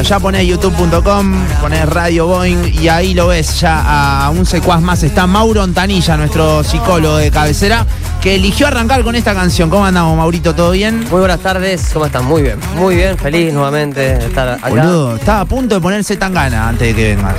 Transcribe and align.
bueno, 0.00 0.08
ya 0.08 0.18
ponés 0.18 0.46
youtube.com, 0.46 1.34
ponés 1.60 1.86
Radio 1.86 2.26
Boeing 2.26 2.72
y 2.80 2.88
ahí 2.88 3.12
lo 3.12 3.26
ves. 3.26 3.60
Ya 3.60 4.24
a 4.24 4.30
un 4.30 4.46
secuaz 4.46 4.80
más 4.80 5.02
está 5.02 5.26
Mauro 5.26 5.62
Ontanilla, 5.62 6.16
nuestro 6.16 6.64
psicólogo 6.64 7.16
de 7.18 7.30
cabecera, 7.30 7.84
que 8.22 8.36
eligió 8.36 8.66
arrancar 8.66 9.02
con 9.04 9.14
esta 9.14 9.34
canción. 9.34 9.68
¿Cómo 9.68 9.84
andamos, 9.84 10.16
Maurito? 10.16 10.54
¿Todo 10.54 10.70
bien? 10.70 11.00
Muy 11.10 11.20
buenas 11.20 11.40
tardes, 11.40 11.90
¿cómo 11.92 12.06
están? 12.06 12.24
Muy 12.24 12.40
bien, 12.42 12.58
muy 12.76 12.94
bien, 12.96 13.18
feliz 13.18 13.52
nuevamente 13.52 14.00
de 14.16 14.26
estar 14.26 14.48
acá. 14.48 14.70
Boludo, 14.70 15.16
estaba 15.16 15.40
a 15.40 15.44
punto 15.44 15.74
de 15.74 15.80
ponerse 15.82 16.16
tan 16.16 16.32
gana 16.32 16.68
antes 16.68 16.88
de 16.88 16.94
que 16.94 17.16
vengas. 17.16 17.36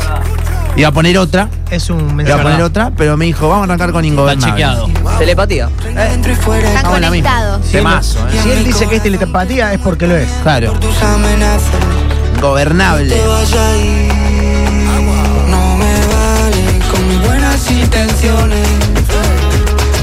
Iba 0.75 0.87
a 0.89 0.91
poner 0.91 1.17
otra, 1.17 1.49
Es 1.69 1.89
un 1.89 1.99
iba 1.99 2.13
mensaje. 2.13 2.39
a 2.39 2.43
poner 2.43 2.61
otra, 2.61 2.91
pero 2.95 3.17
me 3.17 3.25
dijo, 3.25 3.49
vamos 3.49 3.63
a 3.63 3.65
arrancar 3.65 3.91
con 3.91 4.05
Está 4.05 4.13
Ingobernable. 4.13 4.51
chequeado. 4.51 4.89
Telepatía. 5.17 5.69
La 5.95 6.09
misma. 6.09 6.91
conectados. 6.91 7.65
Temazo, 7.71 8.19
¿eh? 8.29 8.39
Si 8.43 8.51
él 8.51 8.63
dice 8.63 8.87
que 8.87 8.97
es 8.97 9.03
telepatía 9.03 9.73
es 9.73 9.79
porque 9.79 10.05
lo 10.07 10.15
es. 10.15 10.29
Claro. 10.43 10.73
Ingobernable. 12.41 13.15
ir. 13.15 14.11
No 15.47 15.77
me 15.77 15.93
vale 16.07 16.79
con 16.89 17.07
mis 17.07 17.21
buenas 17.21 17.69
intenciones. 17.69 18.67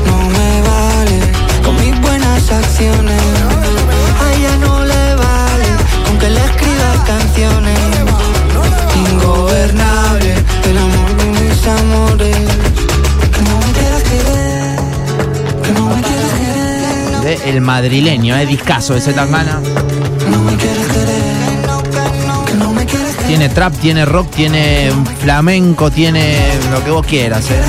No 0.06 0.18
me 0.36 0.62
vale 0.62 1.18
con 1.64 1.74
mis 1.80 2.00
buenas 2.00 2.48
acciones. 2.48 3.20
A 4.22 4.34
ella 4.34 4.56
no 4.60 4.84
le 4.84 5.14
vale 5.16 5.66
con 6.06 6.18
que 6.20 6.30
le 6.30 6.44
escribas 6.44 6.98
canciones. 7.08 7.78
Ingobernable, 9.10 10.34
el 10.70 10.78
amor 10.78 11.16
de 11.16 11.24
mis 11.40 11.66
amores. 11.66 12.36
Que 13.32 13.42
no 13.42 13.58
me 13.58 13.72
quieras 13.72 14.02
querer, 14.04 14.76
que 15.64 15.72
no 15.72 15.86
me 15.88 16.02
quieras 16.02 16.32
querer. 16.38 17.42
De 17.42 17.50
el 17.50 17.60
madrileño, 17.62 18.36
eh, 18.36 18.46
discazo 18.46 18.94
ese 18.94 19.12
Tangana. 19.12 19.60
Que 20.20 20.30
no 20.30 20.38
me 20.44 20.56
Tiene 23.28 23.50
trap, 23.50 23.74
tiene 23.74 24.06
rock, 24.06 24.30
tiene 24.30 24.90
flamenco, 25.20 25.90
tiene 25.90 26.34
lo 26.72 26.82
que 26.82 26.90
vos 26.90 27.04
quieras, 27.04 27.44
eh. 27.50 27.62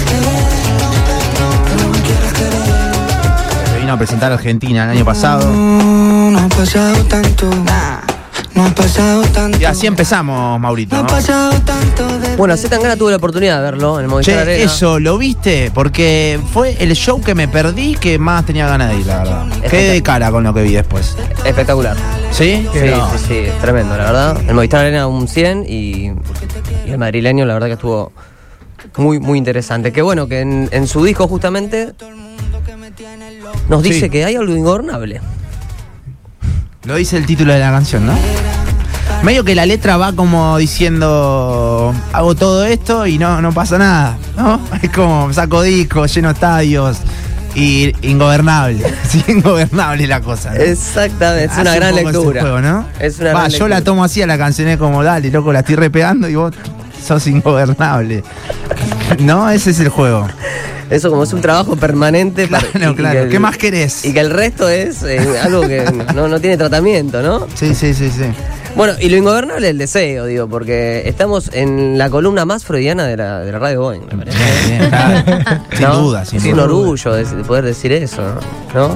Se 3.69 3.79
vino 3.79 3.91
a 3.91 3.97
presentar 3.97 4.31
a 4.31 4.35
Argentina 4.35 4.85
el 4.85 4.91
año 4.91 5.03
pasado. 5.03 5.51
No, 5.51 6.31
no 6.31 6.39
ha 6.39 6.47
pasado 6.47 7.03
tanto. 7.03 7.49
Tanto. 7.49 7.98
Y 9.59 9.63
así 9.65 9.87
empezamos, 9.87 10.59
Maurito. 10.59 10.95
No 10.95 11.01
ha 11.01 11.03
¿no? 11.03 11.09
pasado 11.09 11.51
tanto 11.61 12.19
de 12.19 12.35
Bueno, 12.35 12.55
Z 12.57 12.69
Tangana 12.69 12.95
tuve 12.97 13.11
la 13.11 13.17
oportunidad 13.17 13.57
de 13.57 13.63
verlo 13.63 13.99
en 13.99 14.05
el 14.05 14.09
Movistar 14.09 14.35
Che, 14.35 14.41
Arena. 14.41 14.63
eso, 14.63 14.99
¿lo 14.99 15.17
viste? 15.17 15.71
Porque 15.73 16.39
fue 16.53 16.75
el 16.81 16.93
show 16.95 17.21
que 17.21 17.35
me 17.35 17.47
perdí 17.47 17.95
que 17.95 18.19
más 18.19 18.45
tenía 18.45 18.67
ganas 18.67 18.89
de 18.89 18.99
ir, 18.99 19.05
la 19.05 19.17
verdad. 19.19 19.47
Quedé 19.69 19.93
de 19.93 20.03
cara 20.03 20.31
con 20.31 20.43
lo 20.43 20.53
que 20.53 20.61
vi 20.63 20.73
después. 20.73 21.15
Espectacular. 21.45 21.95
¿Sí? 22.31 22.67
Sí, 22.73 22.79
sí, 22.79 23.27
sí, 23.27 23.45
tremendo, 23.61 23.95
la 23.97 24.03
verdad. 24.05 24.37
El 24.47 24.55
Movistar 24.55 24.81
Arena 24.81 25.07
un 25.07 25.27
100 25.27 25.65
y, 25.67 26.11
y 26.85 26.91
el 26.91 26.97
madrileño, 26.97 27.45
la 27.45 27.53
verdad 27.53 27.67
que 27.67 27.73
estuvo 27.73 28.11
muy, 28.97 29.19
muy 29.19 29.37
interesante. 29.37 29.91
Que 29.91 30.01
bueno, 30.01 30.27
que 30.27 30.41
en, 30.41 30.69
en 30.71 30.87
su 30.87 31.03
disco 31.03 31.27
justamente 31.27 31.93
nos 33.69 33.83
dice 33.83 34.01
Sí. 34.01 34.09
que 34.09 34.25
hay 34.25 34.35
algo 34.35 34.53
ingobernable. 34.55 35.21
Lo 36.85 36.95
dice 36.95 37.17
el 37.17 37.25
título 37.25 37.53
de 37.53 37.59
la 37.59 37.71
canción, 37.71 38.05
¿no? 38.05 38.13
Medio 39.23 39.43
que 39.43 39.53
la 39.53 39.65
letra 39.65 39.97
va 39.97 40.13
como 40.13 40.57
diciendo, 40.57 41.93
hago 42.13 42.35
todo 42.35 42.63
esto 42.65 43.05
y 43.05 43.17
no, 43.19 43.41
no 43.41 43.51
pasa 43.51 43.77
nada, 43.77 44.17
¿no? 44.37 44.59
Es 44.81 44.89
como, 44.91 45.31
saco 45.33 45.61
discos, 45.61 46.13
lleno 46.15 46.29
estadios 46.31 46.97
y 47.53 47.93
ingobernable, 48.01 48.81
sí, 49.07 49.23
ingobernable 49.27 50.07
la 50.07 50.21
cosa. 50.21 50.51
¿no? 50.51 50.61
Exactamente, 50.61 51.53
es 51.53 51.59
una 51.59 51.71
un 51.71 51.75
gran 51.75 51.95
lectura. 51.95 52.41
juego, 52.41 52.61
¿no? 52.61 52.85
Es 52.99 53.19
una 53.19 53.33
Va, 53.33 53.39
gran 53.41 53.51
yo 53.51 53.67
la 53.67 53.81
tomo 53.83 54.03
así 54.05 54.21
a 54.21 54.27
la 54.27 54.37
canción, 54.37 54.69
es 54.69 54.77
como, 54.77 55.03
dale, 55.03 55.29
loco, 55.29 55.51
la 55.51 55.59
estoy 55.59 55.75
repeando 55.75 56.29
y 56.29 56.35
vos 56.35 56.53
sos 57.05 57.27
ingobernable. 57.27 58.23
¿No? 59.19 59.49
Ese 59.49 59.71
es 59.71 59.79
el 59.81 59.89
juego. 59.89 60.27
Eso 60.89 61.09
como 61.11 61.23
es 61.23 61.33
un 61.33 61.41
trabajo 61.41 61.75
permanente. 61.75 62.47
para- 62.47 62.65
Claro, 62.65 62.89
y- 62.91 62.93
y 62.93 62.95
claro. 62.95 63.19
el- 63.23 63.29
¿Qué 63.29 63.37
más 63.39 63.57
querés? 63.57 64.05
Y 64.05 64.13
que 64.13 64.21
el 64.21 64.29
resto 64.31 64.69
es 64.69 65.03
eh, 65.03 65.19
algo 65.43 65.61
que 65.67 65.83
no, 66.15 66.27
no 66.27 66.39
tiene 66.39 66.57
tratamiento, 66.57 67.21
¿no? 67.21 67.45
Sí, 67.53 67.75
sí, 67.75 67.93
sí, 67.93 68.09
sí. 68.09 68.23
Bueno, 68.75 68.93
y 68.99 69.09
lo 69.09 69.17
ingobernable 69.17 69.67
es 69.67 69.71
el 69.71 69.77
deseo, 69.77 70.25
digo, 70.25 70.47
porque 70.47 71.03
estamos 71.05 71.49
en 71.53 71.97
la 71.97 72.09
columna 72.09 72.45
más 72.45 72.63
freudiana 72.63 73.05
de 73.05 73.17
la, 73.17 73.39
de 73.39 73.51
la 73.51 73.59
radio 73.59 73.81
Boeing, 73.81 74.01
me 74.09 74.17
parece. 74.17 74.37
Bien, 74.67 74.79
bien, 74.79 74.89
claro. 74.89 75.63
Sin 75.73 75.81
¿No? 75.81 75.97
duda, 75.99 76.25
sin 76.25 76.37
es 76.37 76.43
duda. 76.43 76.53
un 76.53 76.59
orgullo 76.59 77.13
de, 77.13 77.25
de 77.25 77.43
poder 77.43 77.65
decir 77.65 77.91
eso, 77.91 78.21
¿no? 78.73 78.95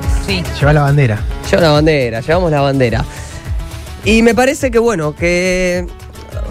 Lleva 0.60 0.74
la 0.74 0.82
bandera. 0.84 1.20
Lleva 1.50 1.62
la 1.64 1.72
bandera, 1.72 2.22
llevamos 2.22 2.52
la 2.52 2.62
bandera. 2.62 3.04
Y 4.06 4.22
me 4.22 4.36
parece 4.36 4.70
que, 4.72 4.80
bueno, 4.80 5.16
que 5.16 5.86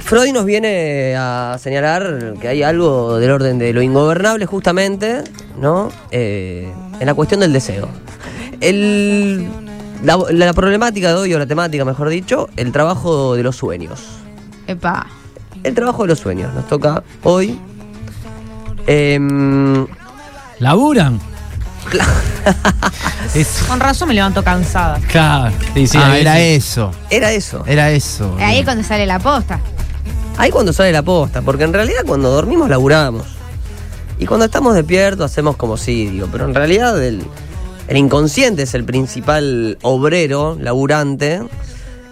Freud 0.01 0.33
nos 0.33 0.45
viene 0.45 1.15
a 1.17 1.57
señalar 1.61 2.35
que 2.41 2.49
hay 2.49 2.63
algo 2.63 3.19
del 3.19 3.31
orden 3.31 3.59
de 3.59 3.73
lo 3.73 3.83
ingobernable, 3.83 4.47
justamente, 4.47 5.23
¿no? 5.61 5.91
Eh, 6.11 6.71
en 6.99 7.07
la 7.07 7.15
cuestión 7.15 7.41
del 7.41 7.53
deseo. 7.53 7.89
El, 8.61 9.49
la, 10.03 10.19
la 10.31 10.53
problemática 10.53 11.09
de 11.09 11.15
hoy, 11.15 11.35
o 11.35 11.39
la 11.39 11.47
temática, 11.47 11.85
mejor 11.85 12.09
dicho, 12.09 12.49
el 12.57 12.73
trabajo 12.73 13.35
de 13.35 13.43
los 13.43 13.57
sueños. 13.57 14.01
Epa. 14.67 15.07
El 15.63 15.75
trabajo 15.75 16.03
de 16.03 16.09
los 16.09 16.19
sueños. 16.19 16.53
Nos 16.55 16.67
toca 16.67 17.03
hoy. 17.23 17.59
Em, 18.87 19.87
¿Laburan? 20.59 21.21
Es, 23.35 23.65
Con 23.67 23.81
razón 23.81 24.09
me 24.09 24.15
levanto 24.15 24.43
cansada. 24.45 24.99
claro. 25.09 25.55
Sí, 25.75 25.87
sí, 25.87 25.99
ah, 25.99 26.19
era 26.19 26.35
sí. 26.37 26.43
eso. 26.43 26.91
era 27.09 27.33
eso. 27.33 27.65
Era 27.67 27.91
eso. 27.91 28.37
Ahí 28.39 28.59
es 28.59 28.65
cuando 28.65 28.85
sale 28.85 29.07
la 29.07 29.19
posta. 29.19 29.59
Ahí 30.37 30.51
cuando 30.51 30.73
sale 30.73 30.93
la 30.93 31.03
posta, 31.03 31.41
porque 31.41 31.65
en 31.65 31.73
realidad 31.73 32.01
cuando 32.07 32.31
dormimos 32.31 32.69
laburamos. 32.69 33.25
Y 34.19 34.27
cuando 34.27 34.45
estamos 34.47 34.75
despiertos 34.75 35.31
hacemos 35.31 35.57
como 35.57 35.77
sí, 35.79 36.09
digo, 36.09 36.29
pero 36.31 36.45
en 36.45 36.55
realidad 36.55 37.03
el, 37.03 37.25
el 37.89 37.97
inconsciente 37.97 38.63
es 38.63 38.75
el 38.75 38.85
principal 38.85 39.79
obrero, 39.83 40.57
laburante, 40.61 41.43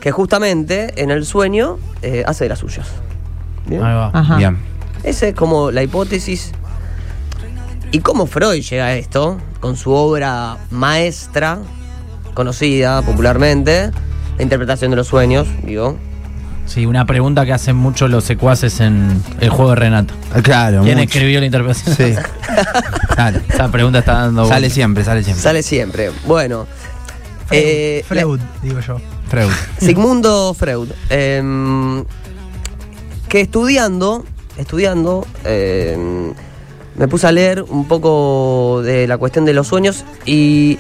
que 0.01 0.11
justamente 0.11 1.03
en 1.03 1.11
el 1.11 1.25
sueño 1.25 1.79
eh, 2.03 2.25
hace 2.27 2.45
de 2.45 2.51
las 2.51 2.59
suyas. 2.59 2.89
¿Bien? 3.67 3.83
Ahí 3.83 3.95
va. 3.95 4.11
Ajá. 4.13 4.37
Bien. 4.37 4.59
Esa 5.03 5.29
es 5.29 5.35
como 5.35 5.71
la 5.71 5.83
hipótesis. 5.83 6.53
¿Y 7.93 8.01
cómo 8.01 8.27
Freud 8.27 8.63
llega 8.63 8.87
a 8.87 8.95
esto? 8.95 9.39
Con 9.61 9.77
su 9.77 9.93
obra 9.93 10.59
maestra, 10.71 11.59
conocida 12.35 13.03
popularmente, 13.03 13.91
la 14.37 14.43
interpretación 14.43 14.91
de 14.91 14.97
los 14.97 15.09
sueños, 15.09 15.49
digo. 15.65 15.97
Sí, 16.73 16.87
una 16.87 17.05
pregunta 17.05 17.45
que 17.45 17.53
hacen 17.53 17.75
mucho 17.75 18.07
los 18.07 18.23
secuaces 18.23 18.79
en 18.79 19.21
el 19.41 19.51
juego 19.51 19.71
de 19.71 19.77
Renato. 19.77 20.15
Ah, 20.33 20.41
Claro. 20.41 20.83
¿Quién 20.85 20.99
mucho. 20.99 21.09
escribió 21.11 21.41
la 21.41 21.47
interpretación? 21.47 21.97
Sí. 21.97 22.15
Claro. 23.15 23.41
Esa 23.49 23.71
pregunta 23.71 23.99
está 23.99 24.13
dando 24.15 24.45
Sale 24.47 24.61
vuelta. 24.61 24.75
siempre, 24.75 25.05
sale 25.05 25.23
siempre. 25.25 25.43
Sale 25.43 25.63
siempre. 25.63 26.11
Bueno. 26.27 26.67
eh, 27.51 28.05
Freud, 28.07 28.41
digo 28.63 28.81
yo. 28.81 28.99
Freud. 29.29 29.51
Sigmundo 29.79 30.55
Freud, 30.55 30.89
em, 31.11 32.05
que 33.29 33.41
estudiando, 33.43 34.25
estudiando, 34.57 35.27
em, 35.45 36.33
me 36.97 37.09
puse 37.09 37.27
a 37.27 37.33
leer 37.33 37.63
un 37.63 37.87
poco 37.87 38.81
de 38.85 39.07
la 39.07 39.19
cuestión 39.19 39.45
de 39.45 39.53
los 39.55 39.67
sueños 39.69 40.05
y 40.25 40.79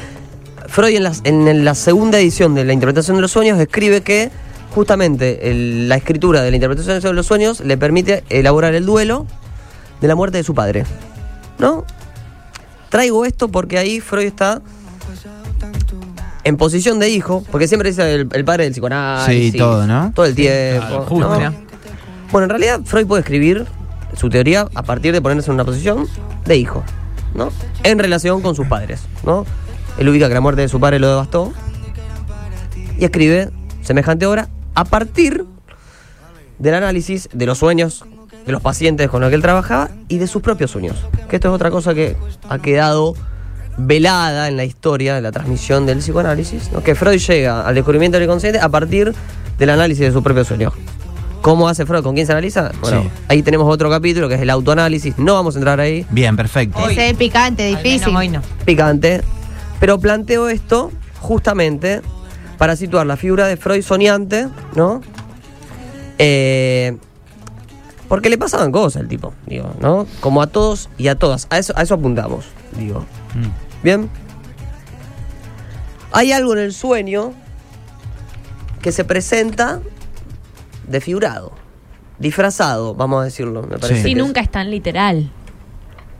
Freud 0.68 0.96
en 0.96 1.02
la, 1.04 1.12
en 1.24 1.64
la 1.64 1.74
segunda 1.74 2.18
edición 2.18 2.54
de 2.54 2.64
la 2.64 2.72
interpretación 2.72 3.16
de 3.16 3.22
los 3.22 3.32
sueños 3.32 3.58
escribe 3.60 4.00
que 4.02 4.30
justamente 4.70 5.50
el- 5.50 5.88
la 5.88 5.96
escritura 5.96 6.42
de 6.42 6.50
la 6.50 6.56
interpretación 6.56 7.00
de 7.00 7.12
los 7.12 7.26
sueños 7.26 7.60
le 7.60 7.76
permite 7.76 8.24
elaborar 8.28 8.74
el 8.74 8.86
duelo 8.86 9.26
de 10.00 10.08
la 10.08 10.14
muerte 10.14 10.38
de 10.38 10.44
su 10.44 10.54
padre. 10.54 10.84
¿No? 11.58 11.84
Traigo 12.88 13.24
esto 13.24 13.48
porque 13.48 13.78
ahí 13.78 14.00
Freud 14.00 14.26
está 14.26 14.60
en 16.44 16.56
posición 16.56 16.98
de 16.98 17.10
hijo, 17.10 17.44
porque 17.50 17.68
siempre 17.68 17.90
dice 17.90 18.14
el, 18.14 18.28
el 18.32 18.44
padre 18.44 18.64
del 18.64 18.72
psicoanálisis. 18.72 19.52
Sí, 19.52 19.58
todo, 19.58 19.86
¿no? 19.86 20.10
Todo 20.14 20.26
el 20.26 20.34
tiempo. 20.34 20.86
Claro, 20.86 21.02
justo. 21.04 21.40
¿no? 21.40 21.54
Bueno, 22.32 22.44
en 22.44 22.50
realidad 22.50 22.80
Freud 22.84 23.06
puede 23.06 23.20
escribir 23.20 23.66
su 24.16 24.28
teoría 24.30 24.66
a 24.74 24.82
partir 24.82 25.12
de 25.12 25.20
ponerse 25.20 25.50
en 25.50 25.54
una 25.54 25.64
posición 25.64 26.06
de 26.46 26.56
hijo, 26.56 26.82
¿no? 27.34 27.50
En 27.82 27.98
relación 27.98 28.40
con 28.40 28.54
sus 28.56 28.66
padres, 28.66 29.02
¿no? 29.24 29.44
Él 29.98 30.08
ubica 30.08 30.28
que 30.28 30.34
la 30.34 30.40
muerte 30.40 30.62
de 30.62 30.68
su 30.68 30.80
padre 30.80 30.98
lo 30.98 31.08
devastó 31.08 31.52
y 32.98 33.04
escribe 33.04 33.50
semejante 33.82 34.26
obra 34.26 34.48
a 34.74 34.84
partir 34.84 35.44
del 36.58 36.74
análisis 36.74 37.28
de 37.32 37.46
los 37.46 37.58
sueños 37.58 38.04
de 38.46 38.52
los 38.52 38.62
pacientes 38.62 39.08
con 39.08 39.20
los 39.20 39.28
que 39.30 39.36
él 39.36 39.42
trabajaba 39.42 39.90
y 40.08 40.18
de 40.18 40.26
sus 40.26 40.42
propios 40.42 40.70
sueños. 40.70 40.96
Que 41.28 41.36
esto 41.36 41.48
es 41.48 41.54
otra 41.54 41.70
cosa 41.70 41.94
que 41.94 42.16
ha 42.48 42.58
quedado 42.58 43.14
velada 43.76 44.48
en 44.48 44.56
la 44.56 44.64
historia 44.64 45.14
de 45.14 45.20
la 45.22 45.30
transmisión 45.32 45.86
del 45.86 45.98
psicoanálisis, 45.98 46.70
¿no? 46.72 46.82
que 46.82 46.94
Freud 46.94 47.18
llega 47.18 47.66
al 47.66 47.74
descubrimiento 47.74 48.16
del 48.16 48.24
inconsciente 48.24 48.58
a 48.58 48.68
partir 48.68 49.14
del 49.58 49.70
análisis 49.70 50.04
de 50.06 50.12
sus 50.12 50.22
propios 50.22 50.48
sueños. 50.48 50.72
¿Cómo 51.42 51.68
hace 51.68 51.86
Freud? 51.86 52.02
¿Con 52.02 52.14
quién 52.14 52.26
se 52.26 52.32
analiza? 52.32 52.70
Bueno, 52.82 53.02
Sí. 53.02 53.10
ahí 53.28 53.42
tenemos 53.42 53.72
otro 53.72 53.88
capítulo 53.88 54.28
que 54.28 54.34
es 54.34 54.42
el 54.42 54.50
autoanálisis. 54.50 55.16
No 55.16 55.34
vamos 55.34 55.54
a 55.54 55.58
entrar 55.58 55.80
ahí. 55.80 56.04
Bien, 56.10 56.36
perfecto. 56.36 56.86
Ese 56.88 57.10
es 57.10 57.16
picante, 57.16 57.64
difícil. 57.64 58.14
Hoy 58.14 58.28
no. 58.28 58.42
Picante. 58.66 59.22
Pero 59.80 59.98
planteo 59.98 60.48
esto 60.50 60.90
justamente 61.20 62.02
para 62.60 62.76
situar 62.76 63.06
la 63.06 63.16
figura 63.16 63.46
de 63.46 63.56
Freud 63.56 63.80
soñante, 63.82 64.46
¿no? 64.76 65.00
Eh, 66.18 66.98
porque 68.06 68.28
le 68.28 68.36
pasaban 68.36 68.70
cosas 68.70 69.00
al 69.00 69.08
tipo, 69.08 69.32
digo, 69.46 69.72
¿no? 69.80 70.06
Como 70.20 70.42
a 70.42 70.46
todos 70.46 70.90
y 70.98 71.08
a 71.08 71.14
todas. 71.14 71.46
A 71.48 71.56
eso, 71.56 71.72
a 71.74 71.80
eso 71.80 71.94
apuntamos, 71.94 72.44
digo. 72.78 73.00
Mm. 73.34 73.82
Bien. 73.82 74.10
Hay 76.12 76.32
algo 76.32 76.52
en 76.52 76.58
el 76.58 76.74
sueño 76.74 77.32
que 78.82 78.92
se 78.92 79.04
presenta 79.04 79.80
desfigurado, 80.86 81.52
disfrazado, 82.18 82.94
vamos 82.94 83.22
a 83.22 83.24
decirlo, 83.24 83.62
me 83.62 83.78
parece. 83.78 84.02
Sí, 84.02 84.12
que 84.12 84.20
es- 84.20 84.26
nunca 84.26 84.42
es 84.42 84.50
tan 84.50 84.70
literal. 84.70 85.30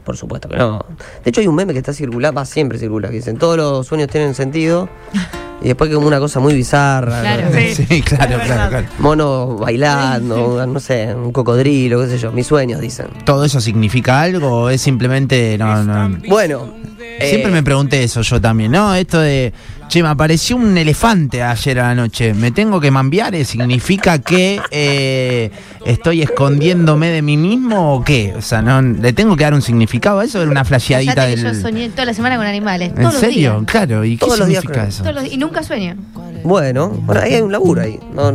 Por 0.03 0.17
supuesto 0.17 0.49
que 0.49 0.57
no. 0.57 0.83
De 1.23 1.29
hecho, 1.29 1.41
hay 1.41 1.45
un 1.47 1.53
meme 1.53 1.73
que 1.73 1.79
está 1.79 1.93
circulando, 1.93 2.39
va, 2.39 2.45
siempre 2.45 2.79
circula, 2.79 3.09
que 3.09 3.17
dicen, 3.17 3.37
todos 3.37 3.57
los 3.57 3.85
sueños 3.85 4.07
tienen 4.09 4.33
sentido. 4.33 4.89
Y 5.61 5.67
después 5.67 5.89
que 5.89 5.95
como 5.95 6.07
una 6.07 6.19
cosa 6.19 6.39
muy 6.39 6.53
bizarra. 6.53 7.21
Claro. 7.21 7.43
¿no? 7.49 7.51
Sí, 7.71 8.01
claro, 8.01 8.39
claro, 8.43 8.69
claro. 8.69 8.87
Mono 8.99 9.57
bailando, 9.57 10.65
no 10.65 10.79
sé, 10.79 11.13
un 11.13 11.31
cocodrilo, 11.31 12.01
qué 12.01 12.07
sé 12.07 12.17
yo. 12.17 12.31
Mis 12.31 12.47
sueños, 12.47 12.81
dicen. 12.81 13.07
¿Todo 13.25 13.45
eso 13.45 13.61
significa 13.61 14.21
algo 14.21 14.63
o 14.63 14.69
es 14.69 14.81
simplemente.? 14.81 15.57
No, 15.57 15.83
no. 15.83 16.17
Bueno. 16.27 16.81
Siempre 17.19 17.51
eh, 17.51 17.53
me 17.53 17.63
pregunté 17.63 18.03
eso 18.03 18.21
yo 18.21 18.41
también, 18.41 18.71
¿no? 18.71 18.95
Esto 18.95 19.19
de, 19.19 19.53
che, 19.91 20.01
me 20.01 20.07
apareció 20.07 20.55
un 20.55 20.77
elefante 20.77 21.43
ayer 21.43 21.79
a 21.81 21.89
la 21.89 21.95
noche, 21.95 22.33
¿me 22.33 22.51
tengo 22.51 22.79
que 22.79 22.89
mambiar? 22.91 23.35
¿Eh? 23.35 23.43
¿Significa 23.43 24.19
que 24.19 24.61
eh, 24.71 25.51
estoy 25.85 26.21
escondiéndome 26.21 27.09
de 27.09 27.21
mí 27.21 27.35
mismo 27.35 27.95
o 27.95 28.01
qué? 28.01 28.33
O 28.37 28.41
sea, 28.41 28.61
¿no? 28.61 28.81
¿le 28.81 29.11
tengo 29.11 29.35
que 29.35 29.43
dar 29.43 29.53
un 29.53 29.61
significado 29.61 30.19
a 30.19 30.23
eso? 30.23 30.41
Era 30.41 30.49
una 30.49 30.63
flasheadita 30.63 31.25
del... 31.25 31.43
yo 31.43 31.53
soñé 31.53 31.89
toda 31.89 32.05
la 32.05 32.13
semana 32.13 32.37
con 32.37 32.45
animales. 32.45 32.93
¿En 32.95 33.01
todos 33.01 33.15
serio? 33.15 33.51
Los 33.51 33.59
días. 33.63 33.71
Claro, 33.71 34.05
¿y 34.05 34.15
qué 34.15 34.25
Todos 34.25 34.39
los 34.39 34.47
días 34.47 34.61
significa 34.61 34.87
eso? 34.87 35.03
Todos 35.03 35.15
los 35.15 35.23
días. 35.25 35.35
Y 35.35 35.37
nunca 35.37 35.61
sueño. 35.61 35.97
Bueno, 36.45 36.87
bueno, 36.89 37.21
ahí 37.21 37.33
hay 37.33 37.41
un 37.41 37.51
laburo 37.51 37.81
ahí. 37.81 37.99
No, 38.13 38.31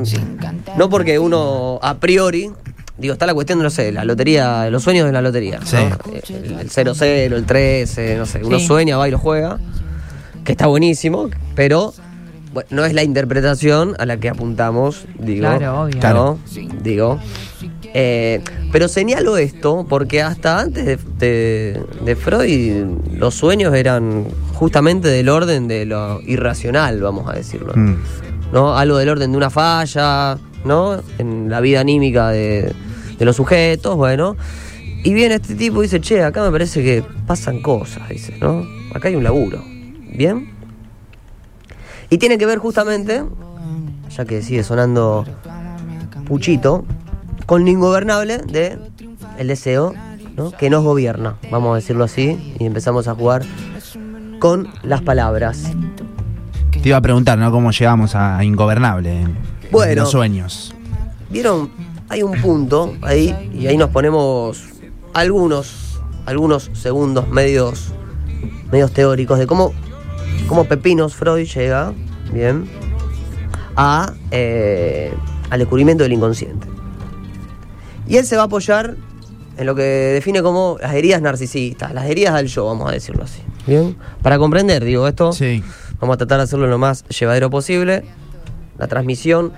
no 0.77 0.91
porque 0.91 1.19
uno 1.19 1.79
a 1.83 1.95
priori. 1.97 2.51
Digo, 2.99 3.13
está 3.15 3.27
la 3.27 3.35
cuestión 3.35 3.59
de, 3.59 3.65
no 3.65 3.71
sé, 3.71 3.93
la 3.93 4.05
lotería, 4.05 4.69
los 4.71 4.83
sueños 4.83 5.07
de 5.07 5.13
la 5.13 5.23
lotería. 5.23 5.61
Sí. 5.65 5.77
El, 5.77 6.59
el 6.61 6.71
0-0, 6.71 7.03
el 7.03 7.45
13, 7.45 8.17
no 8.17 8.27
sé. 8.27 8.43
Uno 8.43 8.59
Sí. 8.59 8.67
sueña, 8.67 8.97
va 8.99 9.09
y 9.09 9.11
lo 9.11 9.19
juega. 9.19 9.59
Que 10.47 10.53
está 10.53 10.67
buenísimo, 10.69 11.29
pero 11.55 11.93
bueno, 12.55 12.69
no 12.71 12.85
es 12.87 12.95
la 12.95 13.03
interpretación 13.03 13.95
a 13.99 14.07
la 14.07 14.17
que 14.17 14.29
apuntamos, 14.31 15.05
digo. 15.19 15.41
Claro, 15.41 15.83
obvio. 15.83 15.99
¿no? 16.15 16.39
Digo. 16.83 17.19
Eh, 17.93 18.41
pero 18.73 18.89
señalo 18.89 19.37
esto 19.39 19.87
porque 19.89 20.23
hasta 20.23 20.61
antes 20.61 20.85
de, 20.87 20.97
de- 21.19 21.81
de 22.05 22.17
Freud 22.17 22.85
los 23.19 23.35
sueños 23.35 23.75
eran 23.75 24.25
justamente 24.55 25.09
del 25.09 25.29
orden 25.29 25.67
de 25.69 25.85
lo 25.87 26.21
irracional, 26.23 27.01
vamos 27.01 27.29
a 27.29 27.33
decirlo. 27.33 27.73
Mm. 27.75 27.97
¿no? 28.53 28.77
Algo 28.79 28.99
del 28.99 29.09
orden 29.09 29.33
de 29.33 29.37
una 29.37 29.51
falla, 29.51 30.39
¿no? 30.65 31.03
En 31.19 31.51
la 31.51 31.61
vida 31.61 31.81
anímica 31.81 32.29
de, 32.29 32.73
de 33.19 33.25
los 33.25 33.35
sujetos, 33.37 33.97
bueno. 33.97 34.37
Y 35.03 35.13
viene 35.15 35.35
este 35.37 35.55
tipo 35.57 35.81
y 35.83 35.87
dice, 35.87 36.01
che, 36.01 36.23
acá 36.23 36.43
me 36.45 36.51
parece 36.53 36.83
que 36.83 37.03
pasan 37.27 37.61
cosas, 37.63 38.09
dice, 38.09 38.37
¿no? 38.41 38.65
Acá 38.95 39.09
hay 39.09 39.17
un 39.17 39.25
laburo. 39.25 39.63
¿Bien? 40.17 40.51
Y 42.11 42.19
tiene 42.19 42.39
que 42.39 42.47
ver 42.47 42.59
justamente, 42.59 43.25
ya 44.17 44.25
que 44.25 44.43
sigue 44.43 44.63
sonando 44.63 45.25
Puchito, 46.27 46.85
con 47.47 47.65
lo 47.65 47.71
ingobernable 47.71 48.39
de 48.39 48.79
el 49.39 49.49
deseo, 49.49 49.93
¿no? 50.37 50.51
Que 50.53 50.71
nos 50.71 50.85
gobierna, 50.85 51.37
vamos 51.51 51.73
a 51.73 51.75
decirlo 51.77 52.05
así, 52.05 52.57
y 52.59 52.65
empezamos 52.65 53.09
a 53.09 53.15
jugar 53.15 53.43
con 54.39 54.69
las 54.83 55.03
palabras. 55.03 55.73
Te 56.71 56.89
iba 56.91 56.99
a 56.99 57.01
preguntar, 57.01 57.39
¿no? 57.39 57.51
¿Cómo 57.51 57.71
llegamos 57.73 58.15
a 58.15 58.43
ingobernable 58.45 59.23
en 59.23 59.37
Bueno. 59.73 60.03
los 60.03 60.11
sueños? 60.11 60.75
¿Vieron? 61.31 61.71
Hay 62.09 62.23
un 62.23 62.41
punto 62.41 62.95
ahí 63.03 63.51
y 63.53 63.67
ahí 63.67 63.77
nos 63.77 63.91
ponemos 63.91 64.63
algunos, 65.13 66.01
algunos 66.25 66.71
segundos 66.75 67.29
medios, 67.29 67.93
medios 68.71 68.93
teóricos 68.93 69.41
de 69.41 69.49
cómo, 69.49 69.73
cómo 70.47 70.65
Pepinos 70.65 71.15
Freud 71.15 71.47
llega, 71.47 71.93
bien, 72.33 72.69
a, 73.77 74.15
eh, 74.31 75.13
al 75.51 75.59
descubrimiento 75.59 76.05
del 76.05 76.13
inconsciente. 76.13 76.67
Y 78.07 78.17
él 78.17 78.27
se 78.27 78.37
va 78.37 78.43
a 78.43 78.47
apoyar 78.47 78.97
en 79.57 79.67
lo 79.67 79.75
que 79.75 79.83
define 79.83 80.43
como 80.43 80.77
las 80.81 80.95
heridas 80.95 81.21
narcisistas, 81.23 81.93
las 81.95 82.07
heridas 82.07 82.35
del 82.35 82.47
yo, 82.47 82.67
vamos 82.67 82.89
a 82.89 82.93
decirlo 82.93 83.25
así. 83.25 83.43
Bien, 83.67 83.97
para 84.23 84.39
comprender, 84.39 84.85
digo 84.85 85.09
esto. 85.09 85.33
Sí. 85.33 85.63
Vamos 85.99 86.15
a 86.15 86.17
tratar 86.19 86.39
de 86.39 86.45
hacerlo 86.45 86.67
lo 86.67 86.79
más 86.79 87.05
llevadero 87.09 87.51
posible. 87.51 88.05
La 88.79 88.87
transmisión. 88.87 89.53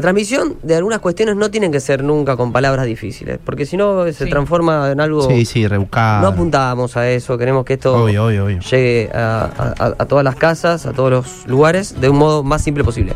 La 0.00 0.02
transmisión 0.02 0.56
de 0.62 0.76
algunas 0.76 1.00
cuestiones 1.00 1.36
no 1.36 1.50
tienen 1.50 1.70
que 1.70 1.78
ser 1.78 2.02
nunca 2.02 2.34
con 2.34 2.52
palabras 2.52 2.86
difíciles, 2.86 3.38
porque 3.44 3.66
si 3.66 3.76
no 3.76 4.06
se 4.06 4.14
Sí. 4.24 4.30
transforma 4.30 4.90
en 4.90 4.98
algo. 4.98 5.28
Sí, 5.28 5.44
sí, 5.44 5.68
rebuscado. 5.68 6.22
No 6.22 6.28
apuntamos 6.28 6.96
a 6.96 7.06
eso, 7.10 7.36
queremos 7.36 7.66
que 7.66 7.74
esto 7.74 8.04
Obvio, 8.04 8.24
obvio, 8.24 8.46
obvio. 8.46 8.60
llegue 8.60 9.10
a, 9.12 9.44
a- 9.78 9.94
a 9.98 10.06
todas 10.06 10.24
las 10.24 10.36
casas, 10.36 10.86
a 10.86 10.94
todos 10.94 11.10
los 11.10 11.46
lugares, 11.46 12.00
de 12.00 12.08
un 12.08 12.16
modo 12.16 12.42
más 12.42 12.62
simple 12.62 12.82
posible. 12.82 13.12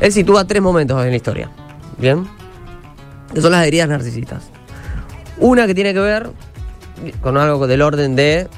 Él 0.00 0.10
sitúa 0.12 0.44
tres 0.44 0.60
momentos 0.60 1.00
en 1.04 1.10
la 1.10 1.16
historia. 1.16 1.50
¿Bien? 1.98 2.26
Que 3.32 3.40
son 3.40 3.52
las 3.52 3.64
heridas 3.64 3.88
narcisistas. 3.88 4.42
Una 5.38 5.68
que 5.68 5.74
tiene 5.76 5.94
que 5.94 6.00
ver 6.00 6.30
con 7.22 7.36
algo 7.36 7.68
del 7.68 7.80
orden 7.80 8.16
de 8.16 8.48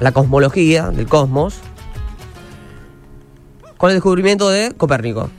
la 0.00 0.12
cosmología, 0.12 0.90
del 0.90 1.06
cosmos, 1.06 1.60
con 3.78 3.88
el 3.88 3.96
descubrimiento 3.96 4.50
de 4.50 4.74
Copérnico. 4.76 5.30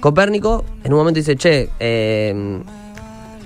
Copérnico 0.00 0.64
en 0.84 0.92
un 0.92 0.98
momento 0.98 1.18
dice, 1.18 1.36
che, 1.36 1.68
eh, 1.78 2.62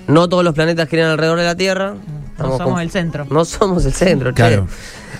no 0.07 0.29
todos 0.29 0.43
los 0.43 0.53
planetas 0.53 0.87
giran 0.89 1.11
alrededor 1.11 1.39
de 1.39 1.45
la 1.45 1.55
Tierra. 1.55 1.95
No 2.37 2.57
somos 2.57 2.81
el 2.81 2.91
centro. 2.91 3.25
no 3.29 3.45
somos 3.45 3.85
el 3.85 3.93
centro, 3.93 4.31
che. 4.31 4.35
Claro. 4.35 4.67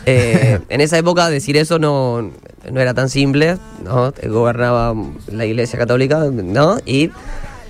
Eh, 0.06 0.60
en 0.70 0.82
esa 0.82 0.98
época 0.98 1.30
decir 1.30 1.58
eso 1.58 1.80
no, 1.80 2.32
no 2.72 2.80
era 2.80 2.94
tan 2.94 3.10
simple, 3.10 3.58
¿no? 3.84 4.14
Gobernaba 4.24 4.94
la 5.32 5.46
iglesia 5.46 5.80
católica, 5.80 6.26
¿no? 6.32 6.78
Y 6.86 7.12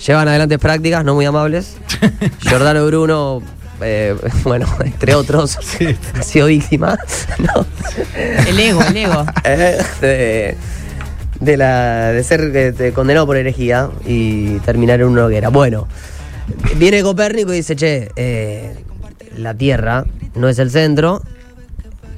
llevan 0.06 0.28
adelante 0.28 0.60
prácticas 0.60 1.06
no 1.06 1.16
muy 1.16 1.26
amables. 1.26 1.78
Giordano 2.42 2.86
Bruno, 2.86 3.42
eh, 3.82 4.16
bueno, 4.44 4.68
entre 4.84 5.16
otros, 5.16 5.58
ha 5.58 6.24
sido 6.24 6.48
víctima, 6.48 6.98
¿no? 7.40 7.66
El 8.16 8.60
ego, 8.60 8.82
el 8.84 8.98
ego. 8.98 9.26
Eh, 9.44 10.58
de 11.40 11.58
la, 11.58 12.12
de 12.12 12.24
ser 12.24 12.52
de- 12.52 12.94
condenado 12.94 13.26
por 13.26 13.38
herejía 13.38 13.90
y 14.06 14.58
terminar 14.60 15.02
en 15.02 15.08
una 15.08 15.26
hoguera. 15.26 15.50
Bueno, 15.50 15.88
viene 16.78 17.02
Copérnico 17.04 17.54
y 17.54 17.58
dice, 17.58 17.76
che, 17.76 18.10
eh, 18.16 18.76
la 19.38 19.54
Tierra 19.54 20.06
no 20.36 20.48
es 20.50 20.60
el 20.60 20.72
centro, 20.72 21.22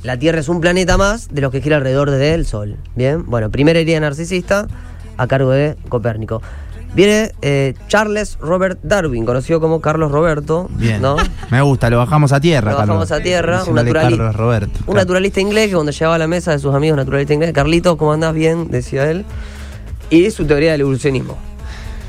la 0.04 0.18
Tierra 0.18 0.40
es 0.40 0.50
un 0.50 0.62
planeta 0.62 0.98
más 0.98 1.30
de 1.32 1.42
los 1.42 1.52
que 1.52 1.62
gira 1.62 1.78
alrededor 1.78 2.12
del 2.12 2.46
Sol. 2.46 2.78
Bien, 2.96 3.26
bueno, 3.26 3.50
primera 3.50 3.80
herida 3.80 4.00
narcisista 4.00 4.68
a 5.18 5.28
cargo 5.28 5.52
de 5.52 5.76
Copérnico. 5.90 6.42
Viene 6.98 7.32
eh, 7.44 7.76
Charles 7.88 8.38
Robert 8.42 8.80
Darwin, 8.82 9.24
conocido 9.24 9.62
como 9.62 9.80
Carlos 9.82 10.12
Roberto. 10.12 10.68
Bien. 10.72 11.00
¿no? 11.02 11.16
Me 11.52 11.62
gusta, 11.62 11.90
lo 11.92 11.98
bajamos 12.00 12.32
a 12.34 12.40
tierra, 12.42 12.72
Lo 12.72 12.78
Carlos. 12.78 12.98
bajamos 12.98 13.12
a 13.12 13.22
tierra, 13.24 13.64
un, 13.66 13.76
naturali- 13.76 14.18
Carlos 14.18 14.36
Roberto. 14.36 14.80
un 14.88 14.96
naturalista 14.96 15.40
inglés 15.40 15.68
que 15.68 15.76
cuando 15.76 15.92
llegaba 15.92 16.16
a 16.16 16.18
la 16.18 16.28
mesa 16.28 16.52
de 16.52 16.60
sus 16.60 16.74
amigos 16.74 16.98
naturalistas 16.98 17.36
ingleses, 17.36 17.54
Carlitos, 17.54 17.96
¿cómo 17.98 18.12
andás? 18.14 18.34
Bien, 18.34 18.70
decía 18.72 19.10
él. 19.12 19.24
Y 20.10 20.32
su 20.32 20.46
teoría 20.46 20.72
del 20.72 20.82
evolucionismo. 20.82 21.38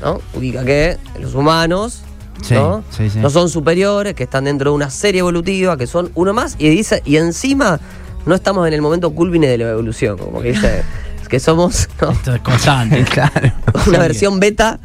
¿no? 0.02 0.20
Ubica 0.34 0.64
que 0.64 0.96
los 1.20 1.34
humanos 1.34 2.02
Sí, 2.42 2.54
¿no? 2.54 2.82
sí, 2.90 3.10
sí. 3.10 3.18
no 3.18 3.30
son 3.30 3.48
superiores, 3.50 4.14
que 4.14 4.22
están 4.22 4.44
dentro 4.44 4.70
de 4.70 4.76
una 4.76 4.90
serie 4.90 5.18
evolutiva, 5.20 5.76
que 5.76 5.86
son 5.88 6.10
uno 6.14 6.32
más, 6.32 6.54
y 6.58 6.68
dice, 6.70 7.02
y 7.04 7.16
encima 7.16 7.80
no 8.26 8.34
estamos 8.34 8.66
en 8.68 8.74
el 8.74 8.80
momento 8.80 9.10
culmine 9.10 9.48
de 9.48 9.58
la 9.58 9.70
evolución, 9.70 10.16
como 10.16 10.40
que 10.40 10.52
dice 10.52 10.82
que 11.28 11.40
somos 11.40 11.88
¿no? 12.00 12.10
Esto 12.12 12.34
es 12.34 12.40
constante. 12.40 13.04
Claro. 13.12 13.52
una 13.86 13.98
versión 13.98 14.40
beta 14.40 14.78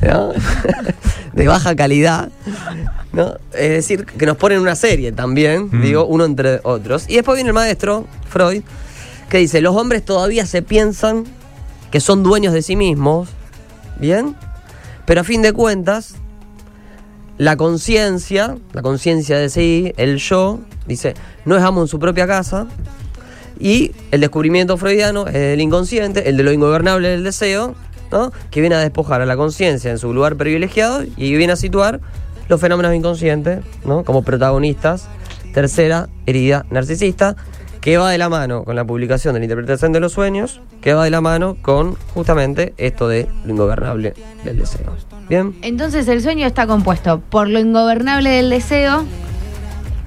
¿no? 0.00 0.32
de 1.32 1.46
baja 1.46 1.74
calidad. 1.76 2.30
¿no? 3.12 3.34
Es 3.52 3.68
decir, 3.70 4.04
que 4.06 4.26
nos 4.26 4.36
ponen 4.36 4.58
una 4.60 4.74
serie 4.74 5.12
también, 5.12 5.68
Mm. 5.70 5.82
digo, 5.82 6.06
uno 6.06 6.24
entre 6.24 6.60
otros. 6.64 7.04
Y 7.08 7.16
después 7.16 7.36
viene 7.36 7.48
el 7.50 7.54
maestro, 7.54 8.06
Freud, 8.28 8.62
que 9.28 9.38
dice, 9.38 9.60
los 9.60 9.76
hombres 9.76 10.04
todavía 10.04 10.46
se 10.46 10.62
piensan 10.62 11.24
que 11.90 12.00
son 12.00 12.22
dueños 12.22 12.54
de 12.54 12.62
sí 12.62 12.74
mismos, 12.76 13.28
¿bien? 13.98 14.34
Pero 15.04 15.20
a 15.20 15.24
fin 15.24 15.42
de 15.42 15.52
cuentas, 15.52 16.14
la 17.38 17.56
conciencia, 17.56 18.56
la 18.72 18.82
conciencia 18.82 19.36
de 19.38 19.48
sí, 19.50 19.92
el 19.96 20.16
yo, 20.16 20.60
dice, 20.86 21.14
no 21.44 21.56
es 21.56 21.62
amo 21.62 21.82
en 21.82 21.88
su 21.88 21.98
propia 21.98 22.26
casa. 22.26 22.66
Y 23.58 23.92
el 24.10 24.20
descubrimiento 24.20 24.76
freudiano 24.76 25.26
es 25.26 25.34
el 25.34 25.60
inconsciente, 25.60 26.28
el 26.28 26.36
de 26.36 26.42
lo 26.42 26.52
ingobernable 26.52 27.08
del 27.08 27.24
deseo, 27.24 27.74
¿no? 28.10 28.32
que 28.50 28.60
viene 28.60 28.76
a 28.76 28.80
despojar 28.80 29.20
a 29.22 29.26
la 29.26 29.36
conciencia 29.36 29.90
en 29.90 29.98
su 29.98 30.12
lugar 30.12 30.36
privilegiado 30.36 31.02
y 31.16 31.36
viene 31.36 31.54
a 31.54 31.56
situar 31.56 32.00
los 32.48 32.60
fenómenos 32.60 32.94
inconscientes 32.94 33.60
¿no? 33.84 34.04
como 34.04 34.22
protagonistas. 34.22 35.08
Tercera 35.54 36.08
herida 36.26 36.64
narcisista. 36.70 37.36
que 37.80 37.98
va 37.98 38.10
de 38.10 38.16
la 38.16 38.28
mano 38.28 38.62
con 38.62 38.76
la 38.76 38.84
publicación 38.84 39.34
de 39.34 39.40
la 39.40 39.46
interpretación 39.46 39.92
de 39.92 39.98
los 39.98 40.12
sueños, 40.12 40.60
que 40.80 40.94
va 40.94 41.02
de 41.02 41.10
la 41.10 41.20
mano 41.20 41.56
con 41.60 41.96
justamente 42.14 42.74
esto 42.76 43.08
de 43.08 43.26
lo 43.44 43.52
ingobernable 43.52 44.14
del 44.44 44.58
deseo. 44.58 44.96
¿Bien? 45.28 45.56
Entonces 45.62 46.06
el 46.06 46.22
sueño 46.22 46.46
está 46.46 46.68
compuesto 46.68 47.20
por 47.28 47.48
lo 47.48 47.58
ingobernable 47.58 48.30
del 48.30 48.50
deseo, 48.50 49.04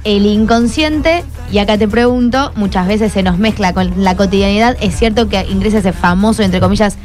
el 0.05 0.25
inconsciente, 0.25 1.23
y 1.51 1.57
acá 1.57 1.77
te 1.77 1.87
pregunto, 1.87 2.51
muchas 2.55 2.87
veces 2.87 3.11
se 3.11 3.23
nos 3.23 3.37
mezcla 3.37 3.73
con 3.73 4.03
la 4.03 4.15
cotidianidad, 4.15 4.77
¿es 4.79 4.95
cierto 4.95 5.27
que 5.27 5.41
ingresa 5.49 5.79
ese 5.79 5.91
famoso, 5.93 6.43
entre 6.43 6.59
comillas, 6.61 6.95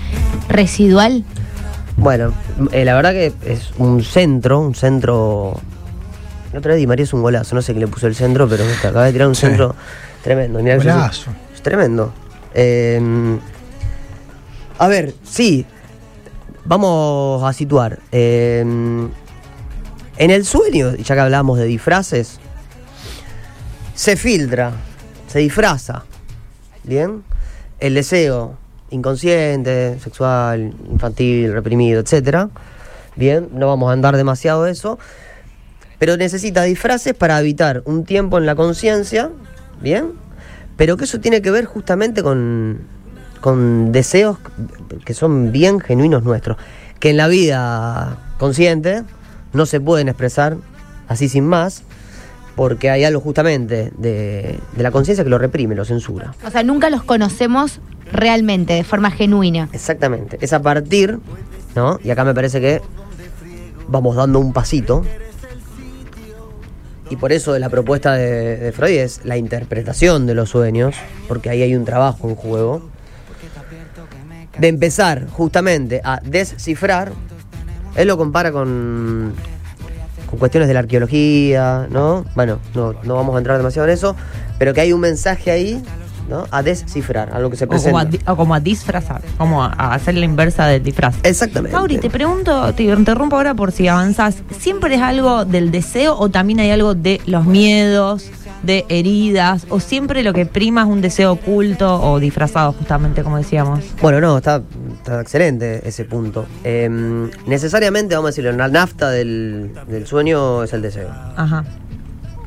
residual? 0.49 1.25
Bueno, 1.97 2.33
eh, 2.73 2.85
la 2.85 2.95
verdad 2.95 3.13
que 3.13 3.33
es 3.47 3.71
un 3.79 4.03
centro, 4.03 4.61
un 4.61 4.75
centro. 4.75 5.59
La 6.53 6.59
otra 6.59 6.73
vez 6.73 6.81
Di 6.81 6.87
María 6.87 7.05
es 7.05 7.13
un 7.13 7.23
golazo, 7.23 7.55
no 7.55 7.63
sé 7.63 7.75
qué 7.75 7.81
le 7.81 7.87
puso 7.89 8.07
el 8.07 8.15
centro, 8.15 8.49
pero 8.49 8.65
acaba 8.79 9.05
de 9.05 9.13
tirar 9.13 9.29
un 9.29 9.35
Sí. 9.35 9.43
centro 9.43 9.75
tremendo. 10.23 10.61
Mirá 10.63 10.77
Golazo. 10.77 11.31
Es 11.55 11.63
tremendo. 11.63 12.13
Eh, 12.55 13.39
a 14.79 14.89
ver, 14.89 15.15
sí. 15.25 15.65
Vamos 16.65 17.43
a 17.45 17.53
situar. 17.53 17.99
Eh, 18.13 18.61
en 18.63 20.31
el 20.31 20.45
sueño, 20.45 20.95
ya 20.97 21.15
que 21.15 21.21
hablamos 21.21 21.59
de 21.59 21.65
disfraces, 21.67 22.40
se 24.01 24.17
filtra, 24.17 24.73
se 25.29 25.41
disfraza. 25.41 26.05
¿Bien? 26.85 27.23
El 27.79 27.93
deseo 27.93 28.57
inconsciente, 28.89 29.99
sexual, 30.01 30.73
infantil, 30.91 31.53
reprimido, 31.53 32.01
etcétera. 32.01 32.49
Bien, 33.15 33.51
no 33.53 33.67
vamos 33.67 33.91
a 33.91 33.93
andar 33.93 34.17
demasiado 34.17 34.65
de 34.65 34.73
eso. 34.73 34.99
Pero 35.99 36.17
necesita 36.17 36.63
disfraces 36.63 37.13
para 37.13 37.39
evitar 37.41 37.83
un 37.85 38.07
tiempo 38.07 38.39
en 38.39 38.47
la 38.47 38.55
conciencia, 38.55 39.31
¿bien? 39.83 40.13
Pero 40.79 40.97
que 40.97 41.05
eso 41.05 41.21
tiene 41.21 41.43
que 41.43 41.51
ver 41.51 41.67
justamente 41.67 42.23
con, 42.23 42.81
con 43.43 43.93
deseos 43.93 44.39
que 45.05 45.13
son 45.13 45.53
bien 45.53 45.79
genuinos 45.79 46.23
nuestros, 46.23 46.57
que 47.01 47.11
en 47.11 47.19
la 47.19 47.29
vida 47.29 48.17
consciente 48.39 49.03
no 49.53 49.67
se 49.67 49.79
pueden 49.79 50.09
expresar 50.09 50.57
así 51.07 51.29
sin 51.29 51.45
más, 51.45 51.83
porque 52.61 52.91
hay 52.91 53.05
algo 53.05 53.23
justamente 53.23 53.91
de, 53.97 54.59
de 54.77 54.83
la 54.83 54.91
conciencia 54.91 55.25
que 55.25 55.31
lo 55.31 55.39
reprime, 55.39 55.75
lo 55.75 55.87
censura. 55.87 56.35
O 56.45 56.51
sea, 56.51 56.63
nunca 56.63 56.91
los 56.91 57.03
conocemos 57.03 57.81
realmente, 58.13 58.75
de 58.75 58.85
forma 58.85 59.11
genuina. 59.11 59.71
Exactamente. 59.73 60.37
Es 60.43 60.53
a 60.53 60.61
partir, 60.61 61.21
¿no? 61.75 61.99
Y 62.05 62.11
acá 62.11 62.23
me 62.23 62.35
parece 62.35 62.61
que 62.61 62.83
vamos 63.89 64.15
dando 64.15 64.41
un 64.41 64.53
pasito. 64.53 65.07
Y 67.09 67.17
por 67.17 67.33
eso 67.33 67.59
la 67.59 67.71
propuesta 67.71 68.13
de, 68.13 68.59
de 68.59 68.73
Freud 68.73 68.99
es 68.99 69.25
la 69.25 69.39
interpretación 69.39 70.27
de 70.27 70.35
los 70.35 70.51
sueños, 70.51 70.95
porque 71.29 71.49
ahí 71.49 71.63
hay 71.63 71.75
un 71.75 71.87
trabajo 71.87 72.29
en 72.29 72.35
juego. 72.35 72.91
De 74.59 74.69
empezar 74.69 75.29
justamente 75.31 76.03
a 76.05 76.21
descifrar, 76.23 77.13
él 77.97 78.07
lo 78.07 78.19
compara 78.19 78.53
con, 78.53 79.33
con 80.31 80.39
cuestiones 80.39 80.69
de 80.69 80.75
la 80.75 80.81
arqueología, 80.81 81.87
¿no? 81.91 82.25
Bueno, 82.35 82.59
no, 82.75 82.95
no 83.03 83.17
vamos 83.17 83.35
a 83.35 83.39
entrar 83.39 83.59
demasiado 83.59 83.89
en 83.89 83.95
eso, 83.95 84.17
pero 84.59 84.73
que 84.73 84.81
hay 84.81 84.93
un 84.93 85.01
mensaje 85.01 85.51
ahí, 85.51 85.83
¿no? 86.29 86.45
A 86.53 86.63
descifrar, 86.63 87.31
algo 87.35 87.51
que 87.51 87.57
se 87.57 87.65
O 87.65 87.69
como, 87.69 87.99
a, 87.99 88.05
presenta. 88.05 88.33
o 88.33 88.37
como 88.37 88.55
a 88.55 88.61
disfrazar, 88.61 89.21
como 89.37 89.65
a, 89.65 89.73
a 89.77 89.95
hacer 89.95 90.15
la 90.15 90.25
inversa 90.25 90.67
del 90.67 90.83
disfraz. 90.83 91.17
Exactamente. 91.25 91.77
Mauri, 91.77 91.99
te 91.99 92.09
pregunto, 92.09 92.73
te 92.75 92.85
interrumpo 92.85 93.37
ahora 93.37 93.55
por 93.55 93.73
si 93.73 93.89
avanzás. 93.89 94.37
¿Siempre 94.57 94.95
es 94.95 95.03
algo 95.03 95.45
del 95.45 95.73
deseo 95.73 96.17
o 96.17 96.29
también 96.29 96.61
hay 96.61 96.71
algo 96.71 96.95
de 96.95 97.21
los 97.27 97.45
miedos, 97.47 98.31
de 98.63 98.85
heridas? 98.89 99.67
¿O 99.71 99.81
siempre 99.81 100.23
lo 100.23 100.33
que 100.33 100.47
prima 100.47 100.83
es 100.83 100.89
un 100.89 101.01
deseo 101.01 101.33
oculto 101.33 102.01
o 102.03 102.21
disfrazado, 102.21 102.73
justamente 102.73 103.23
como 103.23 103.37
decíamos? 103.37 103.81
Bueno, 104.01 104.21
no, 104.21 104.39
está, 104.39 104.63
está 104.93 105.21
excelente 105.21 105.87
ese 105.87 106.05
punto. 106.05 106.47
Eh, 106.65 106.89
necesariamente, 107.47 108.15
vamos 108.15 108.29
a 108.29 108.31
decirlo, 108.31 108.53
la 108.53 108.69
nafta 108.69 109.11
del, 109.11 109.73
del 109.89 110.07
sueño 110.07 110.63
es 110.63 110.73
el 110.73 110.83
deseo. 110.83 111.09
Ajá. 111.37 111.65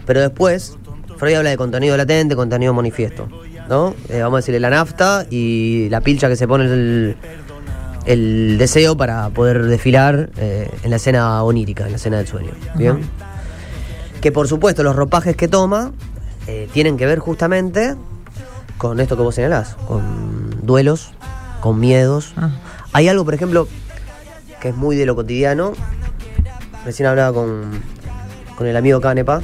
Pero 0.06 0.22
después, 0.22 0.78
Freud 1.18 1.36
habla 1.36 1.50
de 1.52 1.58
contenido 1.58 1.96
latente, 1.98 2.36
contenido 2.36 2.74
manifiesto. 2.74 3.28
¿No? 3.70 3.96
Eh, 4.10 4.20
vamos 4.22 4.38
a 4.38 4.40
decirle 4.40 4.60
la 4.60 4.70
nafta 4.70 5.26
y 5.30 5.88
la 5.90 6.02
pilcha 6.02 6.28
que 6.28 6.36
se 6.36 6.50
pone 6.50 6.66
el, 6.66 7.16
el 8.06 8.58
deseo 8.58 8.98
para 8.98 9.30
poder 9.30 9.64
desfilar 9.64 10.30
eh, 10.38 10.70
en 10.84 10.90
la 10.90 10.98
escena 10.98 11.42
onírica, 11.44 11.86
en 11.86 11.92
la 11.92 11.96
escena 11.96 12.18
del 12.18 12.28
sueño. 12.28 12.52
¿Bien? 12.76 13.00
Que 14.24 14.32
por 14.32 14.48
supuesto 14.48 14.84
los 14.84 14.96
ropajes 14.96 15.36
que 15.36 15.50
toma 15.50 15.92
eh, 16.48 16.70
tienen 16.72 16.96
que 16.96 17.06
ver 17.06 17.20
justamente 17.20 17.96
con 18.78 19.02
esto 19.02 19.18
que 19.18 19.22
vos 19.24 19.36
señalás, 19.36 19.76
con 19.86 20.66
duelos, 20.66 21.12
con 21.60 21.78
miedos. 21.82 22.34
Ah. 22.38 22.52
Hay 22.94 23.10
algo, 23.10 23.26
por 23.26 23.34
ejemplo, 23.34 23.68
que 24.62 24.70
es 24.70 24.76
muy 24.78 24.96
de 24.96 25.06
lo 25.06 25.14
cotidiano. 25.18 25.74
Recién 26.86 27.08
hablaba 27.10 27.34
con, 27.34 27.82
con 28.58 28.66
el 28.66 28.78
amigo 28.78 29.02
Canepa, 29.02 29.42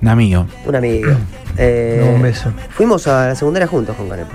Un 0.00 0.08
amigo. 0.08 0.46
un 0.64 0.74
amigo. 0.76 1.10
Eh, 1.58 2.10
Un 2.14 2.22
beso. 2.22 2.50
Fuimos 2.70 3.06
a 3.06 3.26
la 3.28 3.34
secundaria 3.34 3.66
juntos 3.66 3.94
con 3.94 4.08
Canepa. 4.08 4.32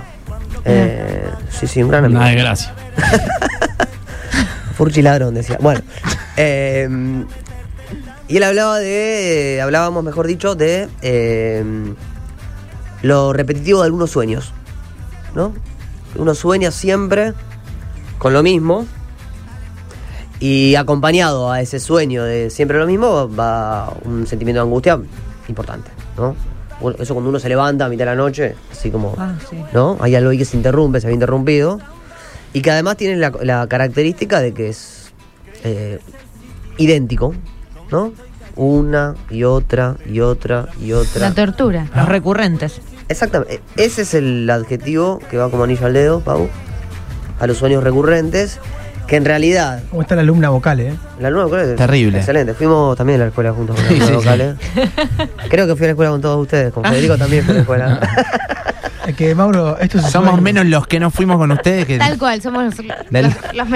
Eh, 0.64 1.24
sí, 1.50 1.66
sí, 1.66 1.82
un 1.82 1.88
gran 1.88 2.04
amigo. 2.04 2.20
Una 2.20 2.28
desgracia. 2.28 2.72
Furchi 4.76 5.02
ladrón, 5.02 5.34
decía. 5.34 5.58
Bueno. 5.60 5.80
eh, 6.36 6.88
y 8.28 8.36
él 8.36 8.42
hablaba 8.42 8.78
de. 8.78 9.60
hablábamos, 9.62 10.02
mejor 10.04 10.26
dicho, 10.26 10.54
de. 10.54 10.88
eh, 11.02 11.64
lo 13.02 13.32
repetitivo 13.32 13.80
de 13.80 13.86
algunos 13.86 14.10
sueños. 14.10 14.52
¿No? 15.34 15.52
Uno 16.16 16.34
sueña 16.34 16.70
siempre 16.70 17.34
con 18.18 18.32
lo 18.32 18.42
mismo. 18.42 18.86
Y 20.38 20.74
acompañado 20.74 21.50
a 21.50 21.60
ese 21.60 21.80
sueño 21.80 22.24
de 22.24 22.50
siempre 22.50 22.78
lo 22.78 22.86
mismo, 22.86 23.30
va 23.34 23.92
un 24.04 24.26
sentimiento 24.26 24.60
de 24.60 24.64
angustia 24.66 25.00
importante, 25.48 25.90
¿no? 26.18 26.36
Eso 26.98 27.14
cuando 27.14 27.30
uno 27.30 27.38
se 27.38 27.48
levanta 27.48 27.86
a 27.86 27.88
mitad 27.88 28.04
de 28.04 28.10
la 28.10 28.16
noche, 28.16 28.54
así 28.70 28.90
como. 28.90 29.14
Ah, 29.16 29.34
sí. 29.48 29.56
¿no? 29.72 29.96
Hay 29.98 30.14
algo 30.14 30.30
ahí 30.30 30.36
que 30.38 30.44
se 30.44 30.58
interrumpe, 30.58 31.00
se 31.00 31.06
había 31.06 31.14
interrumpido. 31.14 31.80
Y 32.52 32.60
que 32.60 32.70
además 32.70 32.96
tiene 32.96 33.16
la, 33.16 33.32
la 33.42 33.66
característica 33.66 34.40
de 34.40 34.52
que 34.52 34.68
es 34.68 35.12
eh, 35.64 36.00
idéntico, 36.76 37.34
¿no? 37.90 38.12
Una 38.56 39.14
y 39.30 39.44
otra 39.44 39.96
y 40.06 40.20
otra 40.20 40.68
y 40.80 40.92
otra. 40.92 41.28
La 41.28 41.34
tortura. 41.34 41.86
Los 41.94 42.08
recurrentes. 42.08 42.80
Exactamente. 43.08 43.60
Ese 43.76 44.02
es 44.02 44.14
el 44.14 44.48
adjetivo 44.50 45.20
que 45.30 45.36
va 45.36 45.50
como 45.50 45.64
anillo 45.64 45.86
al 45.86 45.92
dedo, 45.92 46.20
Pau, 46.20 46.48
a 47.38 47.46
los 47.46 47.58
sueños 47.58 47.84
recurrentes, 47.84 48.58
que 49.06 49.16
en 49.16 49.24
realidad 49.24 49.82
¿Cómo 49.90 50.02
está 50.02 50.16
la 50.16 50.22
alumna 50.22 50.48
vocal, 50.48 50.80
eh? 50.80 50.94
La 51.18 51.30
vocal 51.30 51.60
es 51.70 51.76
Terrible. 51.76 52.18
Excelente. 52.18 52.54
Fuimos 52.54 52.96
también 52.96 53.20
a 53.20 53.24
la 53.24 53.28
escuela 53.28 53.52
juntos 53.52 53.76
con 53.76 53.88
Sí, 53.88 54.00
sí, 54.00 54.12
vocal, 54.12 54.40
¿eh? 54.40 54.54
Creo 55.48 55.66
que 55.66 55.74
fui 55.76 55.84
a 55.84 55.88
la 55.88 55.92
escuela 55.92 56.10
con 56.10 56.20
todos 56.20 56.42
ustedes. 56.42 56.72
Con 56.72 56.84
Federico 56.84 57.16
también 57.16 57.44
fui 57.44 57.52
a 57.52 57.54
la 57.54 57.60
escuela. 57.60 58.00
Es 59.06 59.14
que, 59.14 59.36
Mauro, 59.36 59.78
esto 59.78 59.98
es 59.98 60.04
un 60.06 60.10
Somos 60.10 60.42
menos 60.42 60.66
los 60.66 60.88
que 60.88 60.98
no 60.98 61.12
fuimos 61.12 61.36
con 61.36 61.52
ustedes 61.52 61.86
que 61.86 61.96
Tal 61.96 62.18
cual, 62.18 62.42
somos 62.42 62.64
los, 62.64 62.76
Del- 63.08 63.26
los, 63.26 63.34
los 63.54 63.70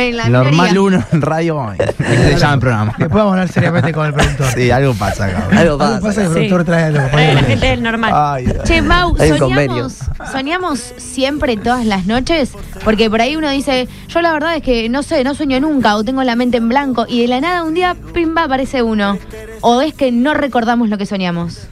la 0.52 0.80
uno 0.82 1.04
en 1.12 1.22
radio 1.22 1.56
hoy. 1.56 1.76
Se 1.98 2.36
llama 2.36 2.54
el 2.54 2.58
programa. 2.58 2.94
Después 2.98 3.10
vamos 3.14 3.28
a 3.28 3.32
hablar 3.34 3.48
seriamente 3.48 3.92
con 3.92 4.06
el 4.06 4.12
productor. 4.12 4.46
Sí, 4.48 4.72
algo 4.72 4.92
pasa 4.94 5.26
acá. 5.26 5.46
Algo 5.52 5.58
Algo 5.60 5.78
pasa. 5.78 6.00
pasa 6.00 6.20
que 6.22 6.26
el 6.26 6.32
Sí. 6.32 6.34
productor 6.48 6.64
trae 6.64 6.84
algo. 6.86 7.00
Eh, 7.16 7.34
la 7.34 7.42
gente 7.44 7.64
del 7.68 7.80
normal. 7.80 8.12
Ay. 8.12 8.52
Che, 8.64 8.82
Mau. 8.82 9.16
¿soñamos, 9.38 9.98
¿soñamos 10.32 10.80
siempre 10.96 11.56
todas 11.56 11.86
las 11.86 12.06
noches? 12.06 12.50
Porque 12.84 13.08
por 13.08 13.20
ahí 13.20 13.36
uno 13.36 13.50
dice, 13.50 13.86
yo 14.08 14.22
la 14.22 14.32
verdad 14.32 14.56
es 14.56 14.64
que 14.64 14.88
no 14.88 15.04
sé, 15.04 15.22
no 15.22 15.36
sueño 15.36 15.60
nunca 15.60 15.94
o 15.94 16.02
tengo 16.02 16.24
la 16.24 16.34
mente 16.34 16.56
en 16.56 16.68
blanco 16.68 17.06
y 17.08 17.22
de 17.22 17.28
la 17.30 17.40
nada 17.40 17.64
un 17.64 17.72
día, 17.74 17.96
pimba, 18.12 18.44
aparece 18.44 18.82
uno. 18.82 19.18
O 19.62 19.80
es 19.80 19.94
que 19.94 20.12
no 20.12 20.34
recordamos 20.34 20.88
lo 20.90 20.98
que 20.98 21.06
soñamos. 21.06 21.66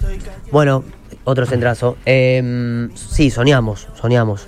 Bueno, 0.51 0.85
otro 1.25 1.45
centrazo. 1.47 1.97
Eh, 2.07 2.89
sí, 2.95 3.31
soñamos, 3.31 3.89
soñamos. 4.01 4.47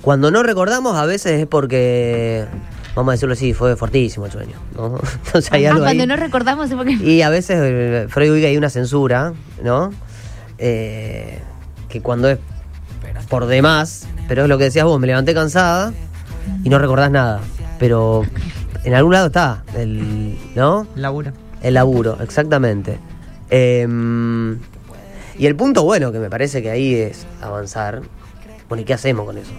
Cuando 0.00 0.30
no 0.30 0.42
recordamos, 0.42 0.96
a 0.96 1.04
veces 1.04 1.40
es 1.40 1.46
porque, 1.46 2.46
vamos 2.94 3.10
a 3.10 3.12
decirlo 3.12 3.32
así, 3.34 3.52
fue 3.52 3.76
fortísimo 3.76 4.26
el 4.26 4.32
sueño. 4.32 4.56
¿no? 4.76 4.98
Entonces 5.26 5.52
hay 5.52 5.66
Ah, 5.66 5.70
algo 5.72 5.82
cuando 5.84 6.02
ahí. 6.02 6.06
no 6.08 6.16
recordamos 6.16 6.70
es 6.70 6.76
porque... 6.76 6.92
Y 6.92 7.22
a 7.22 7.28
veces 7.28 7.58
eh, 7.60 8.06
Freud 8.08 8.40
que 8.40 8.46
hay 8.46 8.56
una 8.56 8.70
censura, 8.70 9.32
¿no? 9.62 9.90
Eh, 10.58 11.40
que 11.88 12.00
cuando 12.00 12.28
es 12.30 12.38
por 13.28 13.46
demás, 13.46 14.06
pero 14.28 14.42
es 14.44 14.48
lo 14.48 14.56
que 14.58 14.64
decías 14.64 14.84
vos, 14.84 15.00
me 15.00 15.06
levanté 15.08 15.34
cansada 15.34 15.92
y 16.62 16.68
no 16.68 16.78
recordás 16.78 17.10
nada. 17.10 17.40
Pero 17.80 18.22
en 18.86 18.94
algún 18.94 19.12
lado 19.12 19.26
está, 19.26 19.64
el, 19.74 20.38
¿no? 20.54 20.86
Laburo. 20.94 21.32
El 21.60 21.74
laburo, 21.74 22.18
exactamente. 22.22 22.98
Eh, 23.50 23.86
y 25.38 25.46
el 25.46 25.56
punto 25.56 25.82
bueno 25.82 26.12
que 26.12 26.20
me 26.20 26.30
parece 26.30 26.62
que 26.62 26.70
ahí 26.70 26.94
es 26.94 27.26
avanzar. 27.42 28.02
Bueno, 28.68 28.82
¿y 28.82 28.84
qué 28.84 28.94
hacemos 28.94 29.26
con 29.26 29.38
eso? 29.38 29.52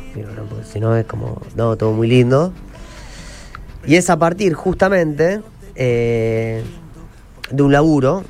Porque 0.50 0.64
si 0.64 0.80
no 0.80 0.96
es 0.96 1.06
como, 1.06 1.42
no, 1.56 1.76
todo 1.76 1.92
muy 1.92 2.08
lindo. 2.08 2.54
Y 3.86 3.96
es 3.96 4.10
a 4.10 4.18
partir 4.18 4.54
justamente 4.54 5.42
eh, 5.76 6.64
de 7.52 7.64
un 7.64 7.72
laburo, 7.74 8.24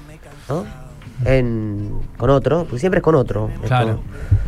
¿no? 0.50 0.66
en, 1.26 1.92
con 2.18 2.32
otro, 2.32 2.64
porque 2.64 2.80
siempre 2.80 3.00
es 3.00 3.04
con 3.04 3.14
otro. 3.14 3.52
es 3.62 3.68
Claro. 3.68 4.02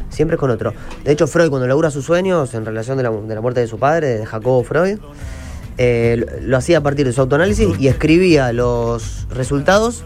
siempre 0.10 0.36
es 0.36 0.39
con 0.39 0.50
otro. 0.50 0.74
De 1.03 1.12
hecho, 1.12 1.27
Freud, 1.27 1.50
cuando 1.50 1.68
labura 1.68 1.91
sus 1.91 2.06
sueños 2.06 2.53
en 2.56 2.65
relación 2.65 2.98
de 2.98 3.03
la, 3.03 3.12
de 3.12 3.36
la 3.36 3.41
muerte 3.41 3.60
de 3.60 3.68
su 3.68 3.77
padre, 3.79 4.18
de 4.20 4.25
Jacobo 4.25 4.63
Freud, 4.63 5.00
eh, 5.82 6.42
lo, 6.42 6.58
hacía 6.58 6.80
a 6.80 6.82
partir 6.82 7.06
de 7.06 7.14
su 7.14 7.22
autoanálisis 7.22 7.80
y 7.80 7.88
escribía 7.88 8.52
los 8.52 9.28
resultados 9.30 10.04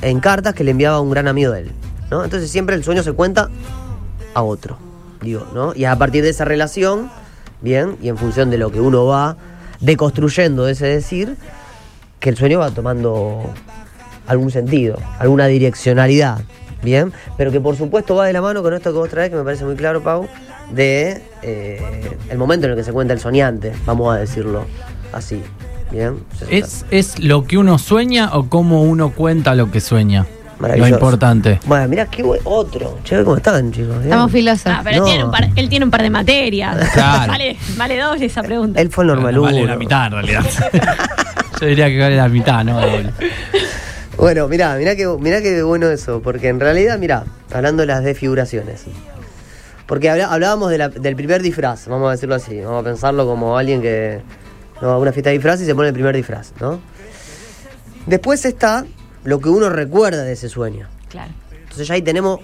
en 0.00 0.18
cartas 0.18 0.54
que 0.54 0.64
le 0.64 0.70
enviaba 0.70 0.98
un 0.98 1.10
gran 1.10 1.28
amigo 1.28 1.52
de 1.52 1.60
él. 1.60 1.72
¿no? 2.10 2.24
Entonces 2.24 2.50
siempre 2.50 2.74
el 2.74 2.82
sueño 2.82 3.02
se 3.02 3.12
cuenta 3.12 3.50
a 4.32 4.42
otro, 4.42 4.78
digo, 5.20 5.46
¿no? 5.54 5.74
Y 5.74 5.84
a 5.84 5.94
partir 5.96 6.22
de 6.22 6.30
esa 6.30 6.46
relación, 6.46 7.10
bien, 7.60 7.98
y 8.00 8.08
en 8.08 8.16
función 8.16 8.48
de 8.48 8.56
lo 8.56 8.72
que 8.72 8.80
uno 8.80 9.04
va 9.04 9.36
deconstruyendo 9.80 10.64
de 10.64 10.72
ese 10.72 10.86
decir, 10.86 11.36
que 12.18 12.30
el 12.30 12.38
sueño 12.38 12.60
va 12.60 12.70
tomando 12.70 13.42
algún 14.26 14.50
sentido, 14.50 14.98
alguna 15.18 15.48
direccionalidad, 15.48 16.40
bien, 16.82 17.12
pero 17.36 17.52
que 17.52 17.60
por 17.60 17.76
supuesto 17.76 18.14
va 18.14 18.24
de 18.24 18.32
la 18.32 18.40
mano 18.40 18.62
con 18.62 18.72
esto 18.72 18.90
que 18.90 18.98
vos 18.98 19.10
traes, 19.10 19.28
que 19.28 19.36
me 19.36 19.44
parece 19.44 19.66
muy 19.66 19.76
claro, 19.76 20.02
Pau, 20.02 20.26
de 20.72 21.20
eh, 21.42 22.16
el 22.30 22.38
momento 22.38 22.64
en 22.64 22.72
el 22.72 22.78
que 22.78 22.84
se 22.84 22.92
cuenta 22.92 23.12
el 23.12 23.20
soñante, 23.20 23.74
vamos 23.84 24.14
a 24.14 24.18
decirlo 24.18 24.64
así, 25.12 25.42
bien. 25.90 26.18
¿Es, 26.48 26.84
¿Es 26.90 27.18
lo 27.18 27.44
que 27.44 27.58
uno 27.58 27.78
sueña 27.78 28.30
o 28.34 28.48
cómo 28.48 28.82
uno 28.82 29.10
cuenta 29.12 29.54
lo 29.54 29.70
que 29.70 29.80
sueña? 29.80 30.26
Lo 30.56 30.62
Maravilloso. 30.68 30.92
importante. 30.94 31.58
Bueno, 31.64 31.88
mirá 31.88 32.04
qué 32.06 32.22
buen 32.22 32.40
otro. 32.44 32.98
Che, 33.02 33.24
¿cómo 33.24 33.36
están, 33.38 33.72
chicos? 33.72 33.94
Bien. 33.96 34.04
Estamos 34.04 34.30
filosos. 34.30 34.66
Ah, 34.66 34.82
pero 34.84 34.98
No. 34.98 35.04
tiene 35.04 35.24
un 35.24 35.30
par- 35.30 35.48
él 35.56 35.68
tiene 35.70 35.84
un 35.86 35.90
par 35.90 36.02
de 36.02 36.10
materias. 36.10 36.76
Claro. 36.92 37.32
Vale, 37.32 37.56
vale 37.78 37.98
doble 37.98 38.26
esa 38.26 38.42
pregunta. 38.42 38.78
Él 38.78 38.90
fue 38.90 39.04
el 39.04 39.08
normal 39.08 39.38
Vale 39.38 39.58
uno. 39.62 39.66
la 39.72 39.76
mitad 39.76 40.06
en 40.08 40.12
realidad. 40.12 40.44
Yo 41.60 41.66
diría 41.66 41.88
que 41.88 41.98
vale 41.98 42.16
la 42.16 42.28
mitad, 42.28 42.62
¿no? 42.64 42.78
Doble. 42.78 43.10
Bueno, 44.18 44.48
mirá, 44.48 44.76
mirá 44.76 44.96
que, 44.96 45.06
mirá 45.18 45.40
que 45.40 45.62
bueno 45.62 45.88
eso, 45.88 46.20
porque 46.22 46.48
en 46.48 46.60
realidad, 46.60 46.98
mirá, 46.98 47.24
hablando 47.54 47.80
de 47.82 47.86
las 47.86 48.04
desfiguraciones. 48.04 48.84
Porque 49.86 50.10
hablábamos 50.10 50.70
de 50.70 50.76
la- 50.78 50.88
del 50.90 51.16
primer 51.16 51.40
disfraz, 51.40 51.88
vamos 51.88 52.08
a 52.08 52.12
decirlo 52.12 52.34
así, 52.34 52.60
vamos 52.60 52.82
a 52.82 52.84
pensarlo 52.84 53.24
como 53.26 53.56
alguien 53.56 53.80
que 53.80 54.20
no 54.80 54.98
una 54.98 55.12
fiesta 55.12 55.30
de 55.30 55.34
disfraz 55.34 55.60
y 55.60 55.66
se 55.66 55.74
pone 55.74 55.88
el 55.88 55.94
primer 55.94 56.14
disfraz, 56.14 56.52
¿no? 56.60 56.80
Después 58.06 58.44
está 58.44 58.86
lo 59.24 59.40
que 59.40 59.48
uno 59.48 59.68
recuerda 59.68 60.22
de 60.22 60.32
ese 60.32 60.48
sueño. 60.48 60.88
Claro. 61.08 61.32
Entonces 61.52 61.86
ya 61.86 61.94
ahí 61.94 62.02
tenemos 62.02 62.40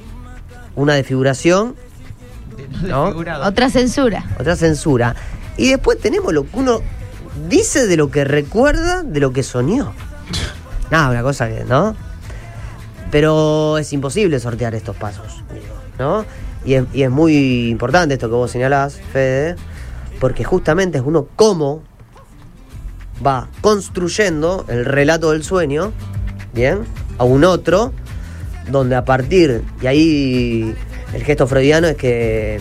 una 0.75 0.95
desfiguración, 0.95 1.75
¿no? 2.83 3.09
Otra 3.45 3.71
censura. 3.71 4.25
otra 4.39 4.57
censura. 4.57 5.17
Y 5.57 5.71
después 5.71 5.99
tenemos 5.99 6.33
lo 6.33 6.45
que 6.45 6.59
uno 6.59 6.81
dice 7.49 7.87
de 7.87 7.97
lo 7.97 8.11
que 8.11 8.25
recuerda 8.25 9.03
de 9.03 9.21
lo 9.21 9.33
que 9.33 9.43
soñó. 9.43 9.93
Nada, 10.91 11.11
una 11.11 11.23
cosa 11.23 11.49
que, 11.49 11.65
¿no? 11.65 11.97
Pero 13.11 13.79
es 13.79 13.93
imposible 13.93 14.39
sortear 14.41 14.75
estos 14.75 14.97
pasos, 14.97 15.43
¿no? 15.99 16.25
Y 16.65 16.75
es, 16.75 16.85
y 16.93 17.03
es 17.03 17.11
muy 17.11 17.69
importante 17.71 18.15
esto 18.15 18.29
que 18.29 18.35
vos 18.35 18.51
señalás, 18.51 19.01
Fede, 19.13 19.57
porque 20.21 20.45
justamente 20.45 20.99
es 20.99 21.05
uno 21.07 21.29
cómo 21.37 21.83
va 23.25 23.49
construyendo 23.61 24.65
el 24.69 24.85
relato 24.85 25.31
del 25.33 25.43
sueño, 25.45 25.93
¿bien? 26.55 26.81
A 27.19 27.25
un 27.25 27.45
otro, 27.45 27.93
donde 28.71 28.97
a 28.97 29.05
partir, 29.05 29.63
y 29.81 29.87
ahí 29.87 30.75
el 31.15 31.23
gesto 31.25 31.47
freudiano 31.47 31.87
es 31.87 31.97
que 31.97 32.61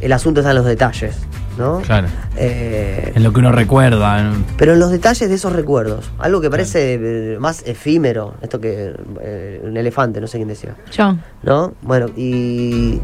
el 0.00 0.12
asunto 0.12 0.40
está 0.40 0.50
en 0.50 0.56
los 0.56 0.64
detalles, 0.66 1.16
¿no? 1.58 1.80
Claro. 1.82 2.08
Eh, 2.36 3.12
En 3.14 3.22
lo 3.22 3.32
que 3.32 3.40
uno 3.40 3.52
recuerda. 3.52 4.32
pero 4.56 4.72
en 4.72 4.80
los 4.80 4.90
detalles 4.90 5.28
de 5.28 5.34
esos 5.34 5.52
recuerdos, 5.52 6.10
algo 6.18 6.40
que 6.40 6.50
parece 6.50 6.94
eh, 6.94 7.36
más 7.38 7.62
efímero, 7.66 8.34
esto 8.42 8.58
que 8.58 8.94
eh, 9.20 9.60
un 9.62 9.76
elefante, 9.76 10.20
no 10.20 10.26
sé 10.26 10.38
quién 10.38 10.48
decía, 10.48 10.74
Yo. 10.90 11.16
¿no? 11.42 11.74
Bueno, 11.82 12.06
y 12.16 13.00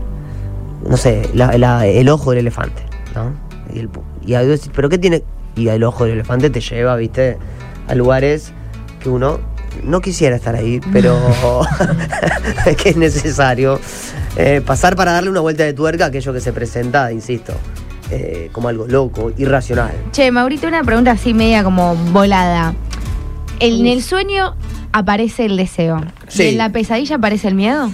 no 0.88 0.96
sé, 0.96 1.28
la- 1.34 1.56
la- 1.58 1.86
el 1.86 2.08
ojo 2.08 2.30
del 2.30 2.40
elefante, 2.40 2.82
¿no? 3.14 3.32
Y, 3.72 3.80
el 3.80 3.90
y 4.26 4.34
ahí 4.34 4.48
vos 4.48 4.58
decís, 4.58 4.72
pero 4.74 4.88
¿qué 4.88 4.96
tiene? 4.98 5.22
Y 5.58 5.68
el 5.68 5.82
ojo 5.82 6.04
del 6.04 6.14
elefante 6.14 6.50
te 6.50 6.60
lleva, 6.60 6.94
viste, 6.96 7.36
a 7.88 7.94
lugares 7.96 8.52
que 9.00 9.08
uno 9.08 9.40
no 9.82 10.00
quisiera 10.00 10.36
estar 10.36 10.54
ahí, 10.54 10.80
pero 10.92 11.18
es 12.66 12.76
que 12.82 12.90
es 12.90 12.96
necesario 12.96 13.80
eh, 14.36 14.62
pasar 14.64 14.94
para 14.94 15.12
darle 15.12 15.30
una 15.30 15.40
vuelta 15.40 15.64
de 15.64 15.72
tuerca 15.72 16.04
a 16.04 16.08
aquello 16.08 16.32
que 16.32 16.40
se 16.40 16.52
presenta, 16.52 17.10
insisto, 17.12 17.54
eh, 18.10 18.50
como 18.52 18.68
algo 18.68 18.86
loco, 18.86 19.32
irracional. 19.36 19.92
Che, 20.12 20.30
Maurito, 20.30 20.68
una 20.68 20.84
pregunta 20.84 21.10
así 21.10 21.34
media 21.34 21.64
como 21.64 21.96
volada. 22.12 22.74
En 23.60 23.86
el 23.86 24.02
sueño 24.02 24.54
aparece 24.92 25.46
el 25.46 25.56
deseo. 25.56 26.00
Sí. 26.28 26.44
¿Y 26.44 26.48
en 26.50 26.58
la 26.58 26.70
pesadilla 26.70 27.16
aparece 27.16 27.48
el 27.48 27.56
miedo? 27.56 27.90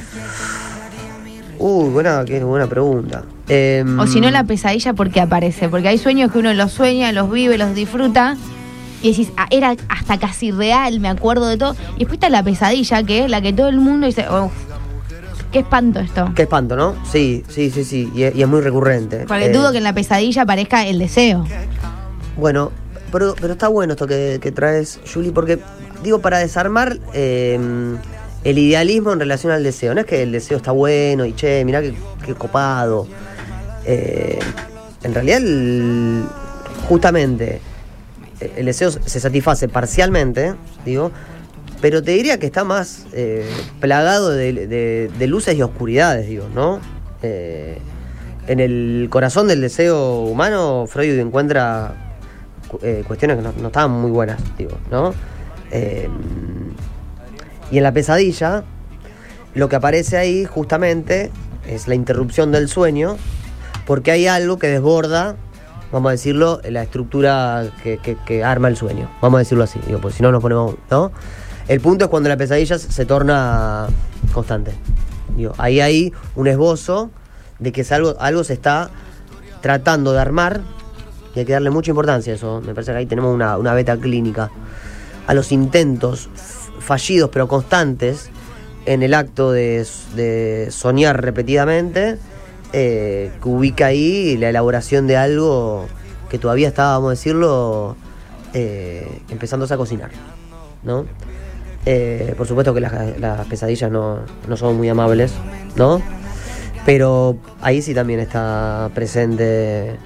Uy, 1.59 1.89
buena, 1.89 2.25
qué 2.27 2.45
buena 2.45 2.67
pregunta. 2.67 3.25
Em, 3.49 3.99
O 4.01 4.07
si 4.07 4.21
no, 4.21 4.31
la 4.31 4.45
pesadilla, 4.45 4.95
¿por 4.95 5.11
qué 5.11 5.21
aparece? 5.21 5.69
Porque 5.69 5.89
hay 5.89 5.99
sueños 5.99 6.33
que 6.33 6.39
uno 6.39 6.55
los 6.55 6.73
sueña, 6.73 7.13
los 7.13 7.31
vive, 7.31 7.59
los 7.59 7.75
disfruta. 7.75 8.37
Y 9.03 9.11
decís, 9.11 9.33
ah, 9.37 9.47
era 9.51 9.77
hasta 9.91 10.19
casi 10.19 10.51
real, 10.51 10.99
me 11.01 11.09
acuerdo 11.09 11.47
de 11.49 11.59
todo. 11.59 11.77
Y 11.97 12.01
después 12.01 12.15
está 12.15 12.31
la 12.31 12.43
pesadilla, 12.43 13.03
que 13.03 13.25
es 13.25 13.31
la 13.31 13.43
que 13.43 13.53
todo 13.53 13.69
el 13.69 13.77
mundo 13.79 14.07
dice, 14.07 14.25
uff, 14.31 14.53
qué 15.53 15.59
espanto 15.59 16.01
esto. 16.01 16.33
Qué 16.35 16.43
espanto, 16.43 16.75
¿no? 16.75 16.95
Sí, 17.11 17.45
sí, 17.49 17.71
sí, 17.71 17.85
sí. 17.85 18.11
Y, 18.15 18.23
es- 18.23 18.35
y 18.35 18.41
es 18.41 18.49
muy 18.49 18.63
recurrente. 18.63 19.27
Porque 19.29 19.47
Eh, 19.47 19.53
dudo 19.53 19.73
que 19.73 19.79
en 19.79 19.85
la 19.85 19.93
pesadilla 19.93 20.43
aparezca 20.43 20.87
el 20.87 20.99
deseo. 20.99 21.45
Bueno, 22.39 22.73
pero, 23.13 23.35
pero 23.39 23.53
está 23.53 23.69
bueno 23.69 23.93
esto 23.93 24.07
que, 24.07 24.39
que 24.41 24.51
traes, 24.53 24.99
Julie, 25.13 25.33
porque, 25.33 25.59
digo, 26.03 26.21
para 26.21 26.39
desarmar 26.39 26.97
eh, 27.13 27.59
el 28.43 28.59
idealismo 28.59 29.13
en 29.13 29.21
relación 29.21 29.53
al 29.53 29.63
deseo. 29.63 29.93
No 29.95 30.01
es 30.01 30.07
que 30.07 30.23
el 30.23 30.33
deseo 30.33 30.57
está 30.57 30.73
bueno 30.73 31.27
y 31.27 31.35
che, 31.35 31.63
mirá 31.67 31.83
qué, 31.83 31.95
qué 32.25 32.35
copado. 32.35 33.07
Eh, 33.87 34.39
en 35.03 35.15
realidad, 35.15 35.41
justamente, 36.89 37.61
eh, 38.41 38.53
el 38.57 38.67
deseo 38.67 38.91
se 38.91 39.21
satisface 39.21 39.69
parcialmente, 39.69 40.55
digo, 40.85 41.11
pero 41.81 42.03
te 42.03 42.13
diría 42.13 42.39
que 42.39 42.47
está 42.47 42.65
más 42.65 43.07
eh, 43.13 43.45
plagado 43.81 44.31
de, 44.31 45.11
luces 45.29 45.57
y 45.57 45.63
oscuridades, 45.63 46.27
digo, 46.29 46.49
¿no? 46.55 46.81
En 48.47 48.61
el 48.61 49.09
corazón 49.11 49.49
del 49.49 49.63
deseo 49.63 50.21
humano, 50.21 50.85
Freud 50.87 51.19
encuentra 51.19 51.95
cu- 52.69 52.79
cuestiones 53.07 53.39
que 53.39 53.43
no, 53.43 53.53
no 53.59 53.67
estaban 53.69 53.91
muy 53.93 54.11
buenas, 54.11 54.39
digo, 54.59 54.73
¿no? 54.91 55.15
Y 57.71 57.79
en 57.79 57.83
la 57.83 57.93
pesadilla, 57.93 58.65
lo 59.55 59.69
que 59.69 59.77
aparece 59.77 60.17
ahí 60.19 60.45
justamente 60.45 61.31
es 61.67 61.89
la 61.89 61.95
interrupción 61.95 62.53
del 62.53 62.69
sueño, 62.69 63.17
porque 63.87 64.11
hay 64.11 64.27
algo 64.27 64.59
que 64.59 64.69
desborda, 64.69 65.37
vamos 65.93 66.09
a 66.09 66.13
decirlo, 66.13 66.61
la 66.69 66.83
estructura 66.83 67.67
que, 67.83 68.45
arma 68.45 68.69
el 68.69 68.77
sueño. 68.77 69.11
Vamos 69.21 69.39
a 69.39 69.41
decirlo 69.41 69.65
así, 69.65 69.79
digo, 69.87 70.11
si 70.11 70.23
no 70.23 70.33
nos 70.33 70.43
ponemos, 70.43 70.77
¿no? 70.91 71.13
El 71.69 71.81
punto 71.81 72.05
es 72.07 72.11
cuando 72.11 72.29
la 72.29 72.37
pesadilla 72.37 72.79
se- 72.79 73.05
torna 73.07 73.87
constante. 74.33 74.73
Digo, 75.37 75.55
ahí 75.59 75.81
hay 75.81 76.13
un 76.37 76.47
esbozo 76.47 77.11
de 77.59 77.73
que 77.73 77.87
algo, 77.91 78.15
algo 78.19 78.45
se 78.45 78.53
está 78.53 78.91
tratando 79.63 80.13
de 80.13 80.21
armar 80.21 80.61
y 81.35 81.39
hay 81.41 81.45
que 81.47 81.53
darle 81.53 81.71
mucha 81.71 81.91
importancia 81.91 82.33
a 82.33 82.37
eso. 82.37 82.61
Me 82.61 82.75
parece 82.75 82.93
que 82.93 82.99
ahí 82.99 83.07
tenemos 83.07 83.35
una, 83.35 83.57
una 83.57 83.73
beta 83.73 83.97
clínica. 83.97 84.51
A 85.27 85.33
los 85.33 85.53
intentos 85.53 86.29
fallidos 86.81 87.31
pero 87.33 87.49
constantes 87.49 88.29
en 88.85 89.03
el 89.03 89.15
acto 89.15 89.51
de 89.53 90.69
soñar 90.71 91.23
repetidamente, 91.23 92.19
eh, 92.77 93.31
que 93.41 93.49
ubica 93.49 93.87
ahí 93.87 94.37
la 94.37 94.49
elaboración 94.49 95.07
de 95.07 95.17
algo 95.17 95.87
que 96.29 96.39
todavía 96.39 96.67
está, 96.67 96.93
vamos 96.95 97.07
a 97.07 97.11
decirlo, 97.11 97.97
eh, 98.53 99.21
empezándose 99.31 99.75
a 99.75 99.77
cocinar. 99.77 100.11
¿no? 100.83 101.07
Eh, 101.87 102.35
por 102.37 102.49
supuesto 102.49 102.75
que 102.75 102.81
las, 102.81 103.19
las 103.21 103.47
pesadillas 103.47 103.93
no, 103.93 104.19
no 104.49 104.57
son 104.57 104.77
muy 104.77 104.89
amables, 104.89 105.33
¿no? 105.77 106.03
Pero 106.85 107.37
ahí 107.61 107.81
sí 107.81 107.95
también 107.95 108.21
está 108.21 108.91
presente 108.93 109.97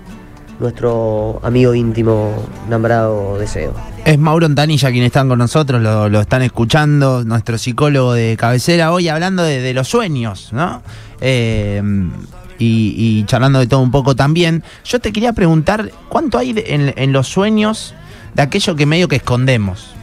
nuestro 0.60 1.40
amigo 1.42 1.72
íntimo 1.72 2.34
nombrado 2.68 3.38
Deseo. 3.38 3.72
Es 4.04 4.18
Mauro 4.18 4.46
Antanilla 4.46 4.90
quien 4.90 5.04
están 5.04 5.28
con 5.28 5.38
nosotros, 5.38 5.80
lo, 5.80 6.08
lo 6.08 6.20
están 6.20 6.42
escuchando, 6.42 7.24
nuestro 7.24 7.56
psicólogo 7.56 8.12
de 8.12 8.36
cabecera, 8.36 8.92
hoy 8.92 9.08
hablando 9.08 9.42
de, 9.42 9.60
de 9.60 9.72
los 9.72 9.88
sueños, 9.88 10.52
¿no? 10.52 10.82
Eh, 11.20 11.82
y, 12.58 12.94
y 12.96 13.24
charlando 13.24 13.58
de 13.58 13.66
todo 13.66 13.80
un 13.80 13.90
poco 13.90 14.14
también. 14.16 14.62
Yo 14.84 15.00
te 15.00 15.12
quería 15.12 15.32
preguntar, 15.32 15.90
¿cuánto 16.08 16.38
hay 16.38 16.54
en, 16.66 16.92
en 16.96 17.12
los 17.12 17.28
sueños 17.28 17.94
de 18.34 18.42
aquello 18.42 18.76
que 18.76 18.86
medio 18.86 19.08
que 19.08 19.16
escondemos? 19.16 19.94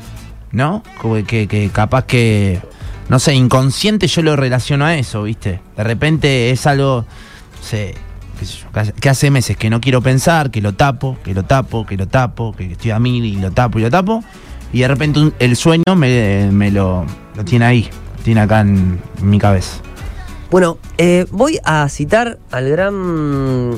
¿No? 0.51 0.83
Que, 1.27 1.47
que 1.47 1.69
capaz 1.69 2.05
que, 2.05 2.61
no 3.09 3.19
sé, 3.19 3.33
inconsciente 3.35 4.07
yo 4.07 4.21
lo 4.21 4.35
relaciono 4.35 4.85
a 4.85 4.95
eso, 4.95 5.23
¿viste? 5.23 5.59
De 5.75 5.83
repente 5.83 6.51
es 6.51 6.65
algo, 6.65 7.05
no 7.57 7.63
sé, 7.67 7.93
que 9.01 9.09
hace- 9.09 9.31
meses 9.31 9.57
que 9.57 9.69
no 9.69 9.81
quiero 9.81 10.01
pensar, 10.01 10.51
que 10.51 10.61
lo 10.61 10.73
tapo, 10.73 11.17
que 11.23 11.33
lo 11.33 11.43
tapo, 11.43 11.85
que 11.85 11.97
lo 11.97 12.07
tapo, 12.07 12.53
que 12.55 12.71
estoy 12.73 12.91
a 12.91 12.99
mil 12.99 13.23
y 13.25 13.35
lo 13.37 13.51
tapo 13.51 13.79
y 13.79 13.81
lo 13.81 13.89
tapo, 13.89 14.23
y 14.71 14.79
de 14.79 14.87
repente 14.87 15.19
un- 15.19 15.33
el 15.39 15.55
sueño 15.57 15.83
me, 15.95 16.51
lo 16.71 17.05
tiene 17.45 17.65
ahí. 17.65 17.89
tiene 18.23 18.41
acá 18.41 18.61
en 18.61 18.99
mi 19.21 19.37
cabeza. 19.39 19.77
Bueno, 20.55 20.77
eh, 20.97 21.25
voy 21.31 21.59
a 21.65 21.89
citar 21.89 22.39
al 22.49 22.69
gran 22.69 23.75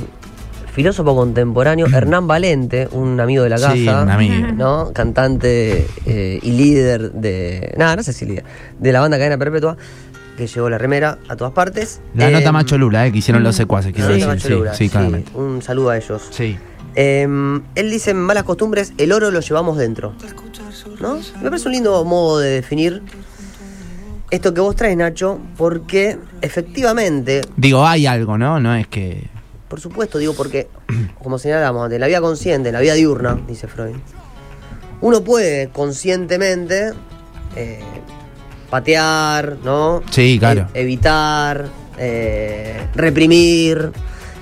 filósofo 0.75 1.15
contemporáneo 1.15 1.87
Hernán 1.87 2.27
Valente, 2.27 2.87
un 2.91 3.19
amigo 3.19 3.41
de 3.43 3.49
la 3.49 3.55
casa. 3.55 3.73
Sí, 3.73 3.87
un 3.87 4.11
amigo. 4.11 4.51
¿no? 4.53 4.91
Cantante 4.93 5.87
eh, 6.05 6.39
y 6.39 6.51
líder 6.51 7.13
de. 7.13 7.73
Nada, 7.79 7.95
no 7.95 8.03
sé 8.03 8.13
si 8.13 8.27
líder. 8.27 8.43
De 8.77 8.91
la 8.91 8.99
banda 8.99 9.17
Cadena 9.17 9.39
Perpetua, 9.39 9.75
que 10.37 10.45
llevó 10.45 10.69
la 10.69 10.77
remera 10.77 11.17
a 11.27 11.35
todas 11.35 11.51
partes. 11.51 11.99
La 12.13 12.29
Eh, 12.29 12.31
nota 12.33 12.51
Macho 12.51 12.77
Lula, 12.77 13.07
eh, 13.07 13.11
que 13.11 13.17
hicieron 13.17 13.41
los 13.41 13.55
secuaces, 13.55 13.91
quiero 13.91 14.09
decir. 14.09 14.39
Sí, 14.39 14.49
Lula, 14.49 14.73
sí, 14.75 14.83
sí, 14.85 14.89
claramente. 14.91 15.31
Un 15.33 15.63
saludo 15.63 15.89
a 15.89 15.97
ellos. 15.97 16.27
Sí. 16.29 16.59
Eh, 16.93 17.23
él 17.73 17.89
dice 17.89 18.11
en 18.11 18.17
malas 18.17 18.43
costumbres, 18.43 18.93
el 18.99 19.13
oro 19.13 19.31
lo 19.31 19.39
llevamos 19.39 19.79
dentro. 19.79 20.13
¿No? 21.01 21.17
Me 21.41 21.49
parece 21.49 21.69
un 21.69 21.71
lindo 21.73 22.05
modo 22.05 22.37
de 22.37 22.49
definir 22.51 23.01
esto 24.31 24.53
que 24.53 24.61
vos 24.61 24.75
traes, 24.75 24.97
Nacho, 24.97 25.39
porque 25.57 26.17
efectivamente, 26.41 27.41
Digo, 27.55 27.85
hay 27.85 28.05
algo, 28.07 28.37
¿no? 28.37 28.59
No 28.59 28.75
es 28.75 28.87
que. 28.87 29.27
por 29.67 29.79
supuesto, 29.79 30.17
digo 30.17 30.33
porque, 30.33 30.67
como 31.23 31.37
señalamos, 31.39 31.89
de 31.89 31.99
la 31.99 32.07
vida 32.07 32.21
consciente, 32.21 32.71
la 32.71 32.79
vida 32.79 32.93
diurna, 32.93 33.39
dice 33.47 33.67
Freud, 33.67 33.95
uno 35.01 35.23
puede 35.23 35.69
conscientemente 35.69 36.91
eh, 37.55 37.79
patear, 38.69 39.57
¿no? 39.63 40.01
Sí, 40.11 40.37
claro. 40.39 40.67
E- 40.73 40.81
evitar, 40.81 41.65
eh, 41.97 42.87
reprimir, 42.95 43.91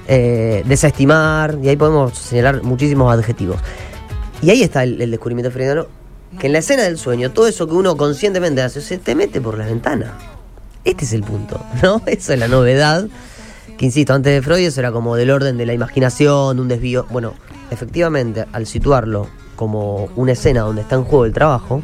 eh, 0.08 0.64
desestimar, 0.66 1.58
y 1.62 1.70
ahí 1.70 1.76
podemos 1.76 2.18
señalar 2.18 2.64
muchísimos 2.64 3.14
adjetivos. 3.14 3.58
Y 4.42 4.50
ahí 4.50 4.62
está 4.64 4.84
el, 4.84 5.02
el 5.02 5.12
descubrimiento 5.12 5.52
freudiano, 5.52 5.88
que 6.40 6.48
en 6.48 6.54
la 6.54 6.60
escena 6.60 6.84
del 6.84 6.98
sueño, 6.98 7.32
todo 7.32 7.48
eso 7.48 7.68
que 7.68 7.74
uno 7.74 7.96
conscientemente 7.98 8.62
hace, 8.62 8.82
se 8.82 8.98
te 8.98 9.16
mete 9.16 9.42
por 9.42 9.58
la 9.58 9.66
ventana. 9.66 10.14
Este 10.84 11.06
es 11.06 11.14
el 11.14 11.24
punto, 11.24 11.60
¿no? 11.84 12.02
Esa 12.06 12.34
es 12.34 12.40
la 12.40 12.48
novedad. 12.48 13.08
Que 13.78 13.86
insisto, 13.86 14.14
antes 14.14 14.34
de 14.34 14.42
Freud 14.42 14.66
eso 14.66 14.80
era 14.80 14.92
como 14.92 15.16
del 15.16 15.32
orden 15.32 15.58
de 15.58 15.66
la 15.66 15.74
imaginación, 15.74 16.60
un 16.60 16.68
desvío. 16.68 17.06
Bueno, 17.10 17.34
efectivamente, 17.72 18.46
al 18.54 18.66
situarlo 18.68 19.28
como 19.56 20.10
una 20.16 20.34
escena 20.34 20.62
donde 20.62 20.82
está 20.82 20.96
en 20.96 21.04
juego 21.04 21.26
el 21.26 21.34
trabajo, 21.34 21.82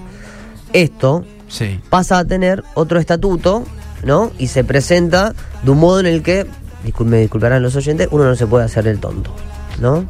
esto 0.74 1.26
Sí. 1.48 1.82
pasa 1.90 2.20
a 2.20 2.26
tener 2.26 2.64
otro 2.76 2.98
estatuto, 3.00 3.66
¿no? 4.04 4.32
Y 4.38 4.48
se 4.48 4.64
presenta 4.64 5.34
de 5.64 5.72
un 5.72 5.80
modo 5.80 6.00
en 6.00 6.06
el 6.06 6.24
que, 6.24 6.46
me 7.00 7.18
disculparán 7.20 7.62
los 7.62 7.76
oyentes, 7.76 8.08
uno 8.12 8.24
no 8.24 8.36
se 8.36 8.48
puede 8.48 8.64
hacer 8.66 8.88
el 8.88 9.00
tonto, 9.00 9.32
¿no? 9.80 10.06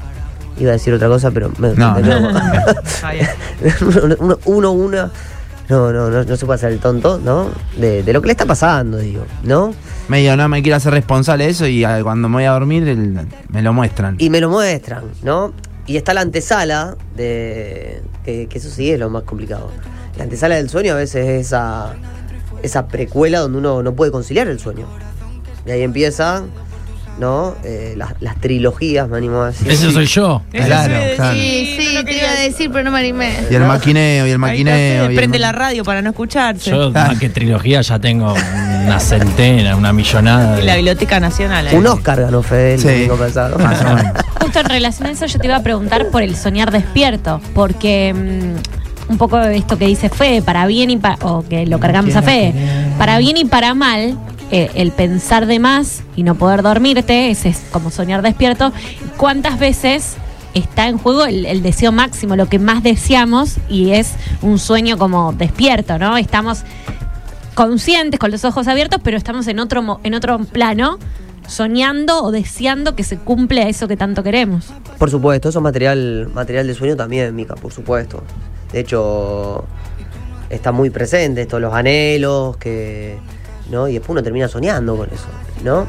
Iba 0.57 0.69
a 0.71 0.73
decir 0.73 0.93
otra 0.93 1.07
cosa, 1.07 1.31
pero 1.31 1.51
me, 1.57 1.69
No, 1.73 1.95
me- 1.95 2.01
no. 2.01 2.29
Está 2.83 3.11
bien. 3.11 3.27
uno, 4.19 4.37
uno, 4.45 4.71
una, 4.71 5.11
no, 5.69 5.91
no, 5.93 6.09
no, 6.09 6.23
no 6.23 6.35
se 6.35 6.45
puede 6.45 6.55
hacer 6.57 6.71
el 6.73 6.79
tonto, 6.79 7.19
¿no? 7.23 7.49
De, 7.77 8.03
de 8.03 8.13
lo 8.13 8.21
que 8.21 8.27
le 8.27 8.31
está 8.33 8.45
pasando, 8.45 8.97
digo, 8.97 9.23
¿no? 9.43 9.73
Medio 10.07 10.35
no 10.35 10.49
me 10.49 10.61
quiero 10.61 10.75
hacer 10.75 10.93
responsable 10.93 11.45
de 11.45 11.49
eso 11.51 11.65
y 11.67 11.83
ah, 11.85 11.99
cuando 12.03 12.27
me 12.29 12.35
voy 12.35 12.43
a 12.45 12.51
dormir 12.51 12.87
el- 12.87 13.27
me 13.49 13.61
lo 13.61 13.71
muestran. 13.73 14.15
Y 14.19 14.29
me 14.29 14.41
lo 14.41 14.49
muestran, 14.49 15.05
¿no? 15.23 15.53
Y 15.87 15.97
está 15.97 16.13
la 16.13 16.21
antesala 16.21 16.95
de. 17.15 18.01
Que, 18.23 18.47
que 18.47 18.57
eso 18.59 18.69
sí 18.69 18.91
es 18.91 18.99
lo 18.99 19.09
más 19.09 19.23
complicado. 19.23 19.71
La 20.17 20.25
antesala 20.25 20.55
del 20.55 20.69
sueño 20.69 20.93
a 20.93 20.97
veces 20.97 21.27
es 21.27 21.47
esa, 21.47 21.93
esa 22.61 22.87
precuela 22.87 23.39
donde 23.39 23.57
uno 23.57 23.81
no 23.81 23.93
puede 23.93 24.11
conciliar 24.11 24.47
el 24.47 24.59
sueño. 24.59 24.85
Y 25.65 25.71
ahí 25.71 25.81
empiezan, 25.81 26.45
¿no? 27.19 27.55
Eh, 27.63 27.93
las, 27.97 28.13
las 28.19 28.35
trilogías, 28.37 29.07
me 29.07 29.17
animo 29.17 29.41
a 29.41 29.47
decir. 29.47 29.69
Ese 29.69 29.91
soy 29.91 30.05
yo. 30.07 30.41
Claro, 30.51 30.93
claro. 31.15 31.33
Sí, 31.35 31.77
sí, 31.79 31.97
te 32.03 32.17
iba 32.17 32.29
a 32.29 32.39
decir, 32.41 32.69
pero 32.71 32.83
no 32.85 32.91
me 32.91 32.99
animé. 32.99 33.31
Y 33.49 33.55
el 33.55 33.63
maquineo, 33.63 34.25
y 34.27 34.31
el 34.31 34.37
maquineo. 34.39 35.05
y 35.05 35.09
el 35.09 35.15
Prende 35.15 35.37
ma- 35.37 35.45
la 35.47 35.51
radio 35.51 35.83
para 35.83 36.01
no 36.01 36.09
escucharse. 36.11 36.71
Yo, 36.71 36.89
más 36.91 37.19
que 37.19 37.29
trilogía, 37.29 37.81
ya 37.81 37.99
tengo 37.99 38.33
una 38.33 38.99
centena, 38.99 39.75
una 39.75 39.93
millonada. 39.93 40.55
de- 40.55 40.63
la 40.63 40.75
Biblioteca 40.75 41.19
Nacional. 41.19 41.67
ahí. 41.67 41.75
Un 41.75 41.85
Oscar 41.87 42.21
ganó 42.21 42.41
Fede 42.41 42.73
el 42.75 42.79
Sí. 42.79 43.09
pasado. 43.17 43.59
Más 43.59 43.81
o 43.81 43.93
menos. 43.95 44.13
Justo 44.41 44.59
en 44.59 44.65
relación 44.65 45.07
a 45.07 45.11
eso, 45.11 45.25
yo 45.27 45.39
te 45.39 45.47
iba 45.47 45.55
a 45.57 45.63
preguntar 45.63 46.07
por 46.07 46.23
el 46.23 46.35
soñar 46.35 46.71
despierto, 46.71 47.39
porque 47.53 48.13
mm, 48.13 49.11
un 49.11 49.17
poco 49.17 49.39
esto 49.41 49.77
que 49.77 49.85
dice 49.85 50.09
Fe, 50.09 50.41
para 50.41 50.65
bien 50.65 50.89
y 50.89 50.97
para. 50.97 51.17
o 51.25 51.43
que 51.47 51.65
lo 51.67 51.79
cargamos 51.79 52.15
a 52.15 52.21
Fe, 52.23 52.53
para 52.97 53.17
bien 53.19 53.37
y 53.37 53.45
para 53.45 53.73
mal. 53.75 54.17
Eh, 54.51 54.69
el 54.75 54.91
pensar 54.91 55.45
de 55.45 55.59
más 55.59 56.03
y 56.15 56.23
no 56.23 56.35
poder 56.35 56.61
dormirte, 56.61 57.29
ese 57.29 57.49
es 57.49 57.61
como 57.71 57.89
soñar 57.89 58.21
despierto. 58.21 58.73
¿Cuántas 59.17 59.57
veces 59.59 60.17
está 60.53 60.87
en 60.87 60.97
juego 60.97 61.25
el, 61.25 61.61
deseo 61.61 61.91
máximo, 61.91 62.35
lo 62.35 62.47
que 62.47 62.59
más 62.59 62.83
deseamos, 62.83 63.57
y 63.69 63.91
es 63.91 64.13
un 64.41 64.59
sueño 64.59 64.97
como 64.97 65.33
despierto, 65.33 65.97
¿no? 65.97 66.17
Estamos 66.17 66.63
conscientes, 67.53 68.19
con 68.19 68.31
los 68.31 68.43
ojos 68.43 68.67
abiertos, 68.67 68.99
pero 69.03 69.17
estamos 69.17 69.47
en 69.47 69.59
otro, 69.59 69.99
en 70.03 70.13
otro 70.13 70.39
plano, 70.39 70.99
soñando 71.47 72.23
o 72.23 72.31
deseando 72.31 72.95
que 72.95 73.03
se 73.03 73.17
cumpla 73.17 73.69
eso 73.69 73.87
que 73.87 73.97
tanto 73.97 74.23
queremos. 74.23 74.67
Por 74.97 75.09
supuesto, 75.09 75.49
eso 75.49 75.59
es 75.59 75.63
material, 75.63 76.29
material 76.33 76.67
de 76.67 76.73
sueño 76.73 76.95
también, 76.95 77.35
Mica, 77.35 77.55
por 77.55 77.71
supuesto. 77.71 78.23
De 78.71 78.79
hecho, 78.81 79.65
está 80.49 80.71
muy 80.71 80.89
presente 80.89 81.41
estos 81.41 81.61
los 81.61 81.73
anhelos, 81.73 82.57
que. 82.57 83.17
¿No? 83.71 83.87
Y 83.87 83.93
después 83.93 84.11
uno 84.11 84.23
termina 84.23 84.47
soñando 84.47 84.95
con 84.95 85.09
eso, 85.09 85.27
¿no? 85.63 85.87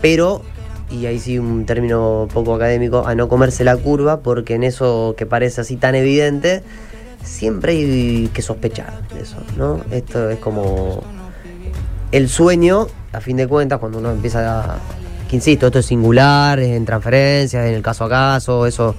Pero, 0.00 0.42
y 0.90 1.06
ahí 1.06 1.18
sí 1.18 1.38
un 1.38 1.66
término 1.66 2.28
poco 2.32 2.54
académico, 2.54 3.06
a 3.06 3.14
no 3.14 3.28
comerse 3.28 3.64
la 3.64 3.76
curva, 3.76 4.20
porque 4.20 4.54
en 4.54 4.64
eso 4.64 5.14
que 5.16 5.26
parece 5.26 5.60
así 5.60 5.76
tan 5.76 5.94
evidente, 5.94 6.62
siempre 7.22 7.72
hay 7.72 8.30
que 8.32 8.42
sospechar 8.42 9.06
de 9.08 9.22
eso, 9.22 9.36
¿no? 9.56 9.80
Esto 9.90 10.30
es 10.30 10.38
como 10.38 11.02
el 12.12 12.28
sueño, 12.28 12.86
a 13.12 13.20
fin 13.20 13.36
de 13.36 13.48
cuentas, 13.48 13.78
cuando 13.78 13.98
uno 13.98 14.10
empieza 14.12 14.60
a. 14.60 14.78
Que 15.28 15.36
insisto, 15.36 15.66
esto 15.66 15.78
es 15.78 15.86
singular, 15.86 16.60
en 16.60 16.84
transferencias, 16.84 17.66
en 17.66 17.74
el 17.74 17.82
caso 17.82 18.04
a 18.04 18.08
caso, 18.08 18.66
eso 18.66 18.94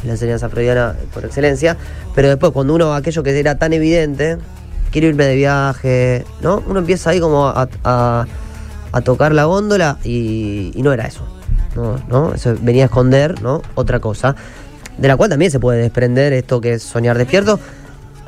es 0.00 0.04
la 0.04 0.12
enseñanza 0.12 0.48
freudiana 0.48 0.96
por 1.12 1.24
excelencia. 1.24 1.76
Pero 2.14 2.28
después, 2.28 2.52
cuando 2.52 2.74
uno, 2.74 2.94
aquello 2.94 3.22
que 3.22 3.38
era 3.38 3.58
tan 3.58 3.72
evidente, 3.72 4.38
quiero 4.90 5.08
irme 5.08 5.24
de 5.24 5.36
viaje, 5.36 6.24
¿no? 6.40 6.62
Uno 6.66 6.80
empieza 6.80 7.10
ahí 7.10 7.20
como 7.20 7.46
a, 7.46 8.26
tocar 9.04 9.32
la 9.32 9.44
góndola 9.44 9.98
y, 10.04 10.72
y 10.74 10.82
no 10.82 10.92
era 10.92 11.06
eso, 11.06 11.22
¿no? 12.08 12.32
Eso 12.34 12.54
venía 12.60 12.84
a 12.84 12.86
esconder, 12.86 13.42
¿no? 13.42 13.62
Otra 13.74 14.00
cosa, 14.00 14.34
de 14.96 15.08
la 15.08 15.16
cual 15.16 15.30
también 15.30 15.50
se 15.50 15.60
puede 15.60 15.80
desprender 15.80 16.32
esto 16.32 16.60
que 16.60 16.74
es 16.74 16.82
soñar 16.82 17.18
despierto, 17.18 17.60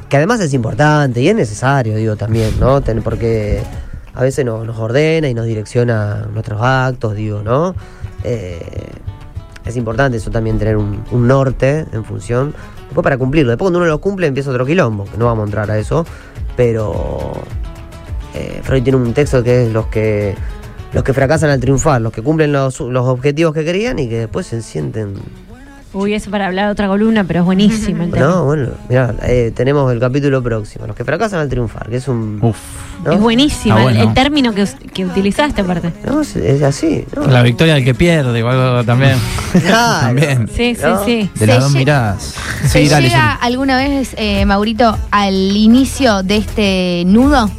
que 0.09 0.17
además 0.17 0.41
es 0.41 0.55
importante 0.55 1.21
y 1.21 1.29
es 1.29 1.35
necesario, 1.35 1.97
digo, 1.97 2.17
también, 2.17 2.59
¿no? 2.61 2.83
Porque 3.03 3.63
a 4.15 4.23
veces 4.23 4.45
nos, 4.45 4.67
nos 4.67 4.79
ordena 4.79 5.29
y 5.29 5.35
nos 5.35 5.47
direcciona 5.47 6.27
nuestros 6.33 6.61
actos, 6.61 7.15
digo, 7.15 7.43
¿no? 7.43 7.75
Eh, 8.25 8.91
es 9.65 9.77
importante 9.77 10.17
eso 10.17 10.31
también, 10.31 10.59
tener 10.59 10.77
un, 10.77 11.05
un 11.11 11.27
norte 11.27 11.85
en 11.93 12.05
función, 12.05 12.55
después 12.87 13.05
para 13.05 13.19
cumplirlo. 13.19 13.51
Después 13.51 13.67
cuando 13.67 13.81
uno 13.81 13.87
lo 13.87 14.01
cumple 14.01 14.27
empieza 14.27 14.51
otro 14.51 14.65
quilombo, 14.65 15.05
que 15.05 15.19
no 15.19 15.27
vamos 15.27 15.43
a 15.43 15.45
entrar 15.45 15.71
a 15.71 15.79
eso, 15.79 16.07
pero 16.59 17.35
eh, 18.35 18.61
Freud 18.65 18.83
tiene 18.83 18.99
un 18.99 19.15
texto 19.15 19.45
que 19.45 19.67
es 19.67 19.73
los 19.73 19.87
que 19.87 20.35
los 20.93 21.05
que 21.05 21.15
fracasan 21.15 21.51
al 21.51 21.61
triunfar, 21.61 22.01
los 22.01 22.13
que 22.13 22.21
cumplen 22.21 22.51
los, 22.51 22.81
los 22.81 23.07
objetivos 23.07 23.55
que 23.55 23.65
querían 23.65 24.01
y 24.01 24.09
que 24.09 24.19
después 24.19 24.49
se 24.49 24.61
sienten 24.61 25.15
Uy, 25.95 26.13
eso 26.13 26.31
para 26.31 26.47
hablar 26.49 26.67
de 26.67 26.73
otra 26.73 26.87
columna, 26.87 27.25
pero 27.25 27.41
es 27.41 27.47
buenísimo 27.47 28.03
el 28.05 28.11
tema. 28.13 28.27
No, 28.27 28.45
bueno, 28.45 28.69
mira, 28.91 29.15
tenemos 29.55 29.91
el 29.91 29.99
capítulo 29.99 30.43
próximo, 30.43 30.87
los 30.87 30.95
que 30.95 31.05
fracasan 31.05 31.41
al 31.41 31.49
triunfar, 31.49 31.89
que 31.89 31.97
es 31.97 32.09
un... 32.09 32.39
Uf. 32.43 32.57
¿no? 33.05 33.13
Es 33.13 33.21
buenísimo 33.21 33.75
Ah, 33.77 33.79
el- 33.79 33.85
bueno. 33.85 34.03
el, 34.03 34.15
término 34.15 34.53
que, 34.53 34.67
que 34.93 35.07
utilizaste, 35.07 35.63
aparte. 35.63 35.93
No, 36.05 36.21
es, 36.21 36.37
es 36.37 36.63
así, 36.63 37.07
¿no? 37.17 37.27
La 37.27 37.43
victoria 37.43 37.75
del 37.75 37.85
que 37.85 37.95
pierde, 37.95 38.43
o 38.43 38.49
algo 38.49 38.85
también. 38.85 39.17
Claro. 39.65 40.07
También. 40.09 40.47
Sí, 40.49 40.75
sí, 40.75 40.83
¿No? 40.83 41.05
sí. 41.07 41.31
De 41.35 41.39
Se 41.39 41.47
las 41.47 41.61
dos 41.63 41.73
miradas. 41.73 42.35
¿Se 42.67 42.83
Sí, 42.85 42.89
dale, 42.89 43.09
llega 43.09 43.33
alguna 43.33 43.77
vez, 43.79 44.15
eh, 44.19 44.45
Maurito, 44.45 44.97
al 45.11 45.35
inicio 45.57 46.23
de 46.23 46.37
este 46.37 47.03
nudo? 47.07 47.51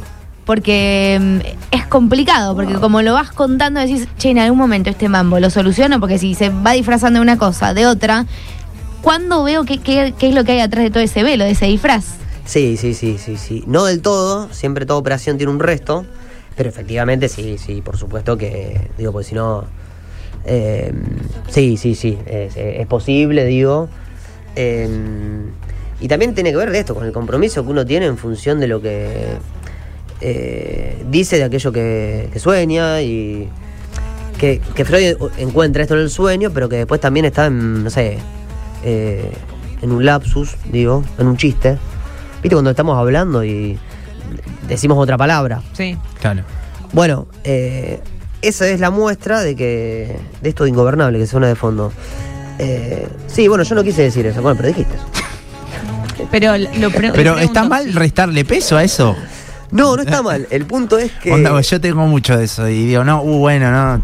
Porque 0.50 1.16
mm, 1.20 1.38
es 1.70 1.86
complicado, 1.86 2.56
porque 2.56 2.74
como 2.74 3.02
lo 3.02 3.12
vas 3.14 3.30
contando 3.30 3.78
decís, 3.78 4.08
che, 4.18 4.30
en 4.30 4.38
algún 4.40 4.58
momento 4.58 4.90
este 4.90 5.08
mambo 5.08 5.38
lo 5.38 5.48
soluciono, 5.48 6.00
porque 6.00 6.18
si 6.18 6.34
se 6.34 6.48
va 6.48 6.72
disfrazando 6.72 7.20
de 7.20 7.22
una 7.22 7.38
cosa, 7.38 7.72
de 7.72 7.86
otra, 7.86 8.26
¿cuándo 9.00 9.44
veo 9.44 9.62
qué, 9.64 9.78
qué- 9.78 10.12
qué 10.18 10.30
es 10.30 10.34
lo 10.34 10.42
que 10.42 10.50
hay 10.50 10.58
atrás 10.58 10.82
de 10.82 10.90
todo 10.90 11.04
ese 11.04 11.22
velo, 11.22 11.44
de 11.44 11.52
ese 11.52 11.66
disfraz? 11.66 12.04
Sí, 12.46 12.76
sí, 12.76 12.94
sí, 12.94 13.16
sí, 13.16 13.36
sí. 13.36 13.62
No 13.68 13.84
del 13.84 14.02
todo, 14.02 14.48
siempre 14.52 14.86
toda 14.86 14.98
operación 14.98 15.36
tiene 15.36 15.52
un 15.52 15.60
resto, 15.60 16.04
pero 16.56 16.68
efectivamente 16.68 17.28
sí, 17.28 17.56
sí, 17.56 17.80
por 17.80 17.96
supuesto 17.96 18.36
que, 18.36 18.90
digo, 18.98 19.12
porque 19.12 19.28
si 19.28 19.36
no... 19.36 19.62
eh, 20.46 20.92
sí, 21.48 21.76
sí, 21.76 21.94
sí, 21.94 22.18
es, 22.26 22.56
es 22.56 22.86
posible, 22.88 23.44
digo. 23.44 23.88
Eh, 24.56 24.88
y 26.00 26.08
también 26.08 26.34
tiene 26.34 26.50
que 26.50 26.56
ver 26.56 26.72
de 26.72 26.80
esto, 26.80 26.96
con 26.96 27.04
el 27.06 27.12
compromiso 27.12 27.62
que 27.64 27.70
uno 27.70 27.86
tiene 27.86 28.06
en 28.06 28.18
función 28.18 28.58
de 28.58 28.66
lo 28.66 28.82
que 28.82 29.36
eh, 30.20 31.02
dice 31.10 31.36
de 31.38 31.44
aquello 31.44 31.72
que, 31.72 32.28
que 32.32 32.38
sueña 32.38 33.00
y 33.02 33.48
que, 34.38 34.60
que 34.74 34.84
Freud 34.84 35.16
encuentra 35.38 35.82
esto 35.82 35.94
en 35.94 36.00
el 36.00 36.10
sueño, 36.10 36.50
pero 36.52 36.68
que 36.68 36.76
después 36.76 37.00
también 37.00 37.26
está 37.26 37.46
en, 37.46 37.84
no 37.84 37.90
sé, 37.90 38.18
eh, 38.84 39.30
en 39.82 39.92
un 39.92 40.04
lapsus, 40.04 40.56
digo, 40.70 41.04
en 41.18 41.26
un 41.26 41.36
chiste. 41.36 41.78
¿Viste 42.42 42.54
cuando 42.54 42.70
estamos 42.70 42.96
hablando 42.98 43.44
y 43.44 43.78
decimos 44.68 44.96
otra 44.98 45.18
palabra. 45.18 45.60
Sí. 45.74 45.96
Claro. 46.20 46.42
Bueno, 46.92 47.26
eh, 47.44 48.00
esa 48.42 48.66
es 48.68 48.80
la 48.80 48.90
muestra 48.90 49.40
de 49.42 49.54
que 49.56 50.16
de 50.40 50.48
esto 50.48 50.64
de 50.64 50.70
ingobernable 50.70 51.18
que 51.18 51.26
suena 51.26 51.46
de 51.48 51.54
fondo. 51.54 51.92
Eh, 52.58 53.06
sí, 53.26 53.48
bueno, 53.48 53.64
yo 53.64 53.74
no 53.74 53.82
quise 53.84 54.02
decir 54.02 54.26
eso, 54.26 54.40
bueno, 54.42 54.56
pero 54.56 54.68
dijiste 54.68 54.94
eso. 54.94 55.06
Pero 56.30 56.56
lo 56.56 56.90
pre- 56.90 57.12
Pero 57.12 57.38
está 57.38 57.64
mal 57.64 57.92
restarle 57.94 58.44
peso 58.44 58.76
a 58.76 58.84
eso. 58.84 59.16
No, 59.70 59.96
no 59.96 60.02
está 60.02 60.22
mal. 60.22 60.46
El 60.50 60.66
punto 60.66 60.98
es 60.98 61.12
que. 61.12 61.32
Onda, 61.32 61.50
pues 61.50 61.70
yo 61.70 61.80
tengo 61.80 62.06
mucho 62.06 62.36
de 62.36 62.44
eso 62.44 62.68
y 62.68 62.86
digo, 62.86 63.04
no, 63.04 63.22
uh, 63.22 63.38
bueno, 63.38 63.70
no. 63.70 64.02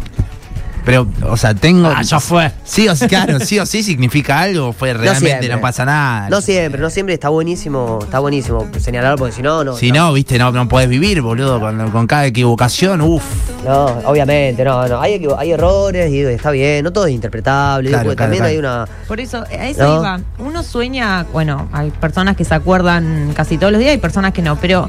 Pero, 0.87 1.09
o 1.29 1.37
sea, 1.37 1.53
tengo. 1.53 1.89
Ah, 1.89 2.03
ya 2.03 2.21
fue. 2.21 2.53
Sí 2.63 2.89
o 2.89 2.95
sí, 2.95 3.09
claro, 3.09 3.41
sí 3.41 3.59
o 3.59 3.67
sí 3.67 3.83
significa 3.83 4.39
algo, 4.39 4.73
fue 4.73 4.95
realmente, 4.95 5.49
no, 5.49 5.61
pasa 5.61 5.85
nada. 5.85 6.31
No 6.31 6.41
siempre, 6.41 6.81
no 6.81 6.91
siempre 6.91 7.13
está 7.13 7.29
buenísimo, 7.29 7.99
está 8.01 8.21
buenísimo 8.21 8.69
señalar 8.79 9.19
porque 9.19 9.33
si 9.33 9.43
no, 9.43 9.65
no. 9.65 9.77
si 9.77 9.91
no, 9.91 10.13
viste, 10.13 10.39
no, 10.39 10.53
no 10.53 10.69
podés 10.69 10.89
vivir, 10.89 11.23
boludo, 11.23 11.59
con, 11.59 11.91
con 11.91 12.07
cada 12.07 12.27
equivocación, 12.27 13.01
uff. 13.01 13.25
No, 13.65 13.87
obviamente, 14.05 14.65
no, 14.65 14.87
no. 14.87 15.01
Hay, 15.01 15.27
hay 15.37 15.51
errores 15.51 16.09
y 16.13 16.21
está 16.21 16.53
bien, 16.53 16.85
no 16.85 16.93
todo 16.93 17.07
es 17.07 17.13
interpretable. 17.13 17.89
Claro, 17.89 18.05
porque 18.05 18.17
claro, 18.17 18.31
también 18.31 18.43
claro. 18.61 18.79
hay 18.79 18.87
una. 18.87 19.07
Por 19.09 19.19
eso, 19.19 19.43
a 19.43 19.67
eso 19.67 19.83
¿No? 19.83 19.97
iba. 19.99 20.21
Uno 20.39 20.63
sueña, 20.63 21.27
bueno, 21.33 21.69
hay 21.73 21.91
personas 21.91 22.37
que 22.37 22.45
se 22.45 22.55
acuerdan 22.55 23.33
casi 23.35 23.59
todos 23.59 23.73
los 23.73 23.81
días 23.81 23.93
y 23.93 23.99
personas 23.99 24.33
que 24.33 24.43
no, 24.43 24.55
pero 24.55 24.89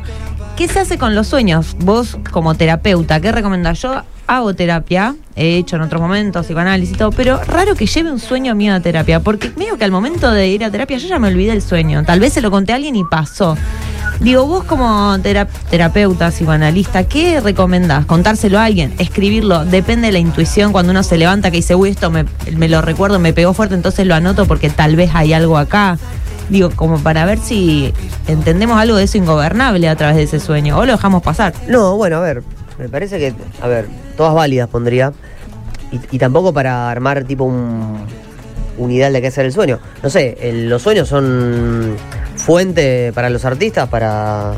¿qué 0.58 0.68
se 0.68 0.80
hace 0.80 0.98
con 0.98 1.16
los 1.16 1.28
sueños? 1.28 1.76
Vos, 1.80 2.18
como 2.32 2.56
terapeuta, 2.56 3.22
¿qué 3.22 3.32
recomendás? 3.32 3.82
Yo 3.82 4.02
hago 4.26 4.54
terapia, 4.54 5.16
he 5.36 5.56
hecho 5.58 5.78
en 5.78 5.84
otros 5.84 6.02
momentos 6.02 6.46
psicoanálisis 6.46 6.96
y 6.96 6.98
todo, 6.98 7.12
pero 7.12 7.40
raro 7.46 7.76
que 7.76 7.86
lleve 7.86 8.12
un 8.12 8.20
sueño 8.20 8.56
mío 8.56 8.74
a 8.74 8.80
terapia, 8.82 9.20
porque 9.22 9.52
medio 9.56 9.78
que 9.78 9.86
al 9.86 9.92
momento 9.92 10.30
de 10.32 10.48
ir 10.50 10.66
a 10.66 10.72
terapia 10.72 10.98
yo 10.98 11.08
ya 11.08 11.20
me 11.20 11.28
olvidé 11.30 11.54
el 11.54 11.62
sueño. 11.62 12.04
Tal 12.04 12.20
vez 12.20 12.34
se 12.34 12.42
lo 12.42 12.52
conté 12.52 12.74
a 12.74 12.76
alguien 12.76 12.96
y 12.96 13.04
pasó. 13.06 13.56
Digo, 14.20 14.48
vos 14.48 14.64
como 14.64 15.16
tera- 15.20 15.46
terapeuta, 15.70 16.30
psicoanalista, 16.32 17.04
¿qué 17.04 17.40
recomendás? 17.40 18.06
¿Contárselo 18.08 18.58
a 18.58 18.66
alguien? 18.66 18.94
¿Escribirlo? 18.98 19.64
Depende 19.64 20.08
de 20.08 20.12
la 20.14 20.20
intuición 20.20 20.72
cuando 20.72 20.92
uno 20.92 21.04
se 21.04 21.18
levanta 21.18 21.52
que 21.52 21.58
dice, 21.58 21.76
uy, 21.76 21.90
esto 21.90 22.10
me 22.10 22.26
lo 22.68 22.82
recuerdo, 22.82 23.20
me 23.20 23.32
pegó 23.32 23.54
fuerte, 23.54 23.76
entonces 23.76 24.08
lo 24.08 24.16
anoto 24.16 24.48
porque 24.48 24.72
tal 24.72 24.96
vez 24.96 25.12
hay 25.14 25.34
algo 25.34 25.58
acá. 25.60 26.00
Digo, 26.50 26.70
como 26.76 27.00
para 27.00 27.26
ver 27.26 27.40
si 27.40 27.94
entendemos 28.28 28.80
algo 28.80 28.96
de 28.98 29.04
eso 29.04 29.18
ingobernable 29.18 29.90
a 29.90 29.96
través 29.96 30.16
de 30.16 30.24
ese 30.24 30.40
sueño 30.40 30.78
o 30.78 30.86
lo 30.86 30.94
dejamos 30.94 31.22
pasar. 31.22 31.54
No, 31.68 31.98
bueno, 31.98 32.18
a 32.18 32.22
ver, 32.22 32.44
me 32.80 32.90
parece 32.90 33.20
que, 33.20 33.34
a 33.62 33.68
ver, 33.68 33.88
todas 34.16 34.34
válidas 34.34 34.70
pondría. 34.70 35.14
Y, 35.92 36.16
y 36.16 36.20
tampoco 36.20 36.54
para 36.54 36.90
armar 36.90 37.24
tipo 37.24 37.44
un, 37.44 37.98
un 38.78 38.92
ideal 38.92 39.14
de 39.14 39.22
qué 39.22 39.28
hacer 39.28 39.46
el 39.46 39.54
sueño. 39.54 39.80
No 40.04 40.10
sé, 40.10 40.38
los 40.68 40.82
sueños 40.82 41.08
son 41.08 41.96
fuente 42.36 43.12
para 43.14 43.30
los 43.30 43.44
artistas 43.46 43.90
para, 43.90 44.54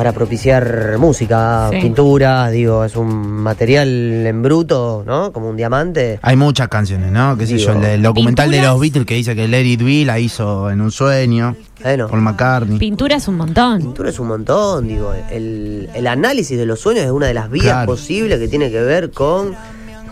para 0.00 0.12
propiciar 0.14 0.96
música, 0.98 1.68
Sí. 1.70 1.76
pintura, 1.82 2.48
digo, 2.48 2.86
es 2.86 2.96
un 2.96 3.08
material 3.42 3.86
en 4.26 4.40
bruto, 4.42 5.04
¿no? 5.06 5.30
Como 5.30 5.50
un 5.50 5.58
diamante. 5.58 6.18
Hay 6.22 6.36
muchas 6.36 6.68
canciones, 6.68 7.12
¿no? 7.12 7.36
¿Qué 7.36 7.46
sé 7.46 7.56
Digo, 7.56 7.74
yo? 7.74 7.78
El, 7.80 7.84
el 7.84 8.02
documental 8.02 8.48
de 8.50 8.56
pinturas. 8.56 8.72
los 8.72 8.80
Beatles 8.80 9.04
que 9.04 9.14
dice 9.16 9.36
que 9.36 9.44
It 9.44 9.82
Be 9.84 10.06
la 10.06 10.18
hizo 10.18 10.70
en 10.70 10.80
un 10.80 10.90
sueño. 10.90 11.54
Bueno, 11.82 12.08
Paul 12.08 12.22
McCartney. 12.22 12.78
Pintura 12.78 13.16
es 13.16 13.28
un 13.28 13.36
montón. 13.36 13.78
pintura 13.78 14.08
es 14.08 14.18
un 14.18 14.28
montón, 14.28 14.88
digo, 14.88 15.12
el, 15.30 15.90
el 15.94 16.06
análisis 16.06 16.56
de 16.56 16.64
los 16.64 16.80
sueños 16.80 17.04
es 17.04 17.10
una 17.10 17.26
de 17.26 17.34
las 17.34 17.50
vías 17.50 17.64
Claro. 17.66 17.86
posibles 17.92 18.38
que 18.38 18.48
tiene 18.48 18.70
que 18.70 18.80
ver 18.80 19.10
con 19.10 19.54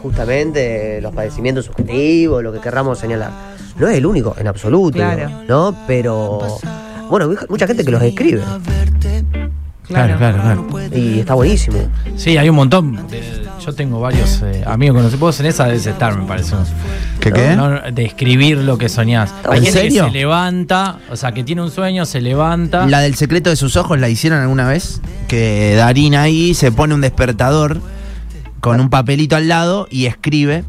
justamente 0.02 1.00
los 1.00 1.14
padecimientos 1.14 1.64
subjetivos, 1.64 2.42
lo 2.42 2.52
que 2.52 2.60
querramos 2.60 2.98
señalar. 2.98 3.30
No 3.78 3.88
es 3.88 3.96
el 3.96 4.04
único, 4.04 4.36
en 4.38 4.48
absoluto, 4.48 4.98
Claro. 4.98 5.30
¿no? 5.48 5.74
Pero, 5.86 6.40
bueno, 7.08 7.30
mucha 7.48 7.66
gente 7.66 7.86
que 7.86 7.90
los 7.90 8.02
escribe 8.02 8.42
Claro, 9.88 10.18
claro, 10.18 10.42
claro. 10.42 10.68
y 10.94 11.20
está 11.20 11.34
buenísimo. 11.34 11.78
Sí, 12.16 12.36
hay 12.36 12.48
un 12.48 12.56
montón. 12.56 13.08
de- 13.08 13.48
yo 13.64 13.74
tengo 13.74 14.00
varios 14.00 14.40
eh, 14.42 14.62
amigos 14.66 14.96
conocidos. 14.96 15.20
Vos 15.20 15.40
en 15.40 15.46
esa 15.46 15.64
debes 15.66 15.84
estar, 15.86 16.16
me 16.16 16.24
parece. 16.26 16.54
¿Qué 17.20 17.32
qué? 17.32 17.54
No, 17.56 17.68
no, 17.70 17.80
de 17.92 18.04
escribir 18.04 18.58
lo 18.58 18.78
que 18.78 18.88
soñás. 18.88 19.34
Hay 19.48 19.58
¿En 19.58 19.64
gente 19.64 19.80
serio? 19.80 20.04
que 20.06 20.10
se 20.12 20.16
levanta, 20.18 20.98
o 21.10 21.16
sea, 21.16 21.32
que 21.32 21.42
tiene 21.44 21.62
un 21.62 21.70
sueño, 21.70 22.06
se 22.06 22.20
levanta. 22.20 22.86
La 22.86 23.00
del 23.00 23.14
secreto 23.16 23.50
de 23.50 23.56
sus 23.56 23.76
ojos 23.76 23.98
la 23.98 24.08
hicieron 24.08 24.40
alguna 24.40 24.68
vez. 24.68 25.00
Que 25.26 25.74
Darín 25.76 26.14
ahí 26.14 26.54
se 26.54 26.72
pone 26.72 26.94
un 26.94 27.00
despertador 27.02 27.80
con 28.60 28.80
un 28.80 28.88
papelito 28.90 29.36
al 29.36 29.48
lado 29.48 29.86
y 29.90 30.06
escribe 30.06 30.64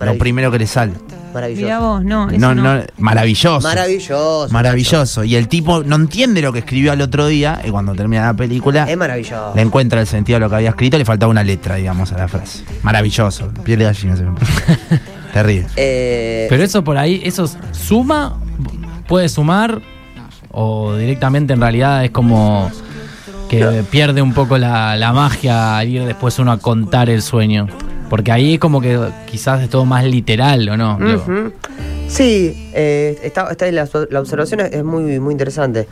lo 0.00 0.16
primero 0.16 0.50
que 0.50 0.58
le 0.60 0.66
sale. 0.66 0.92
Maravilloso. 1.34 1.64
Mirá 1.64 1.78
vos, 1.80 2.04
no, 2.04 2.30
eso 2.30 2.38
No, 2.38 2.54
no. 2.54 2.76
no, 2.76 2.82
maravilloso. 2.98 3.60
Maravilloso. 3.68 4.48
Maravilloso. 4.52 5.24
Y 5.24 5.34
el 5.36 5.48
tipo 5.48 5.82
no 5.82 5.96
entiende 5.96 6.40
lo 6.40 6.52
que 6.52 6.60
escribió 6.60 6.92
al 6.92 7.00
otro 7.00 7.26
día 7.26 7.60
y 7.64 7.70
cuando 7.70 7.94
termina 7.94 8.24
la 8.26 8.34
película 8.34 8.84
Es 8.88 8.96
maravilloso. 8.96 9.52
le 9.54 9.62
encuentra 9.62 10.00
el 10.00 10.06
sentido 10.06 10.36
de 10.36 10.40
lo 10.40 10.48
que 10.50 10.56
había 10.56 10.70
escrito, 10.70 10.96
le 10.96 11.04
faltaba 11.04 11.30
una 11.30 11.42
letra, 11.42 11.74
digamos, 11.74 12.12
a 12.12 12.18
la 12.18 12.28
frase. 12.28 12.64
Maravilloso. 12.82 13.48
Piel 13.64 13.80
de 13.80 13.84
gallina 13.86 14.16
se 14.16 14.22
me 14.22 14.30
Terrible. 15.34 15.66
Eh, 15.76 16.46
Pero 16.48 16.62
eso 16.62 16.84
por 16.84 16.96
ahí, 16.96 17.20
¿eso 17.24 17.50
suma? 17.72 18.38
¿Puede 19.08 19.28
sumar? 19.28 19.82
¿O 20.52 20.94
directamente 20.94 21.52
en 21.52 21.60
realidad 21.60 22.04
es 22.04 22.12
como 22.12 22.70
que 23.50 23.84
pierde 23.90 24.22
un 24.22 24.32
poco 24.32 24.56
la, 24.58 24.96
la 24.96 25.12
magia 25.12 25.78
al 25.78 25.88
ir 25.88 26.04
después 26.04 26.38
uno 26.38 26.52
a 26.52 26.58
contar 26.58 27.10
el 27.10 27.20
sueño? 27.22 27.66
Porque 28.10 28.30
ahí 28.32 28.54
es 28.54 28.60
como 28.60 28.80
que 28.80 28.98
quizás 29.26 29.62
es 29.62 29.68
todo 29.70 29.84
más 29.84 30.04
literal, 30.04 30.68
¿o 30.68 30.76
no? 30.76 30.96
Ujú. 30.98 31.52
Sí, 32.06 32.70
eh, 32.74 33.18
está, 33.22 33.50
está 33.50 33.70
la, 33.72 33.88
la 34.10 34.20
observación 34.20 34.60
es, 34.60 34.84
muy, 34.84 35.18
muy 35.20 35.32
interesante. 35.32 35.88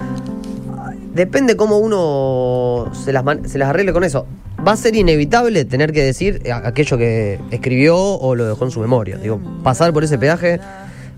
Depende 1.14 1.56
cómo 1.56 1.78
uno 1.78 2.90
se 2.94 3.12
las, 3.12 3.24
man- 3.24 3.48
se 3.48 3.58
las 3.58 3.68
arregle 3.70 3.92
con 3.92 4.04
eso. 4.04 4.26
Va 4.66 4.72
a 4.72 4.76
ser 4.76 4.94
inevitable 4.94 5.64
tener 5.64 5.92
que 5.92 6.02
decir 6.02 6.42
a- 6.50 6.68
aquello 6.68 6.96
que 6.96 7.38
escribió 7.50 7.96
o 7.98 8.34
lo 8.34 8.46
dejó 8.46 8.64
en 8.64 8.70
su 8.70 8.80
memoria. 8.80 9.16
Digo, 9.18 9.40
pasar 9.62 9.92
por 9.92 10.04
ese 10.04 10.18
peaje 10.18 10.60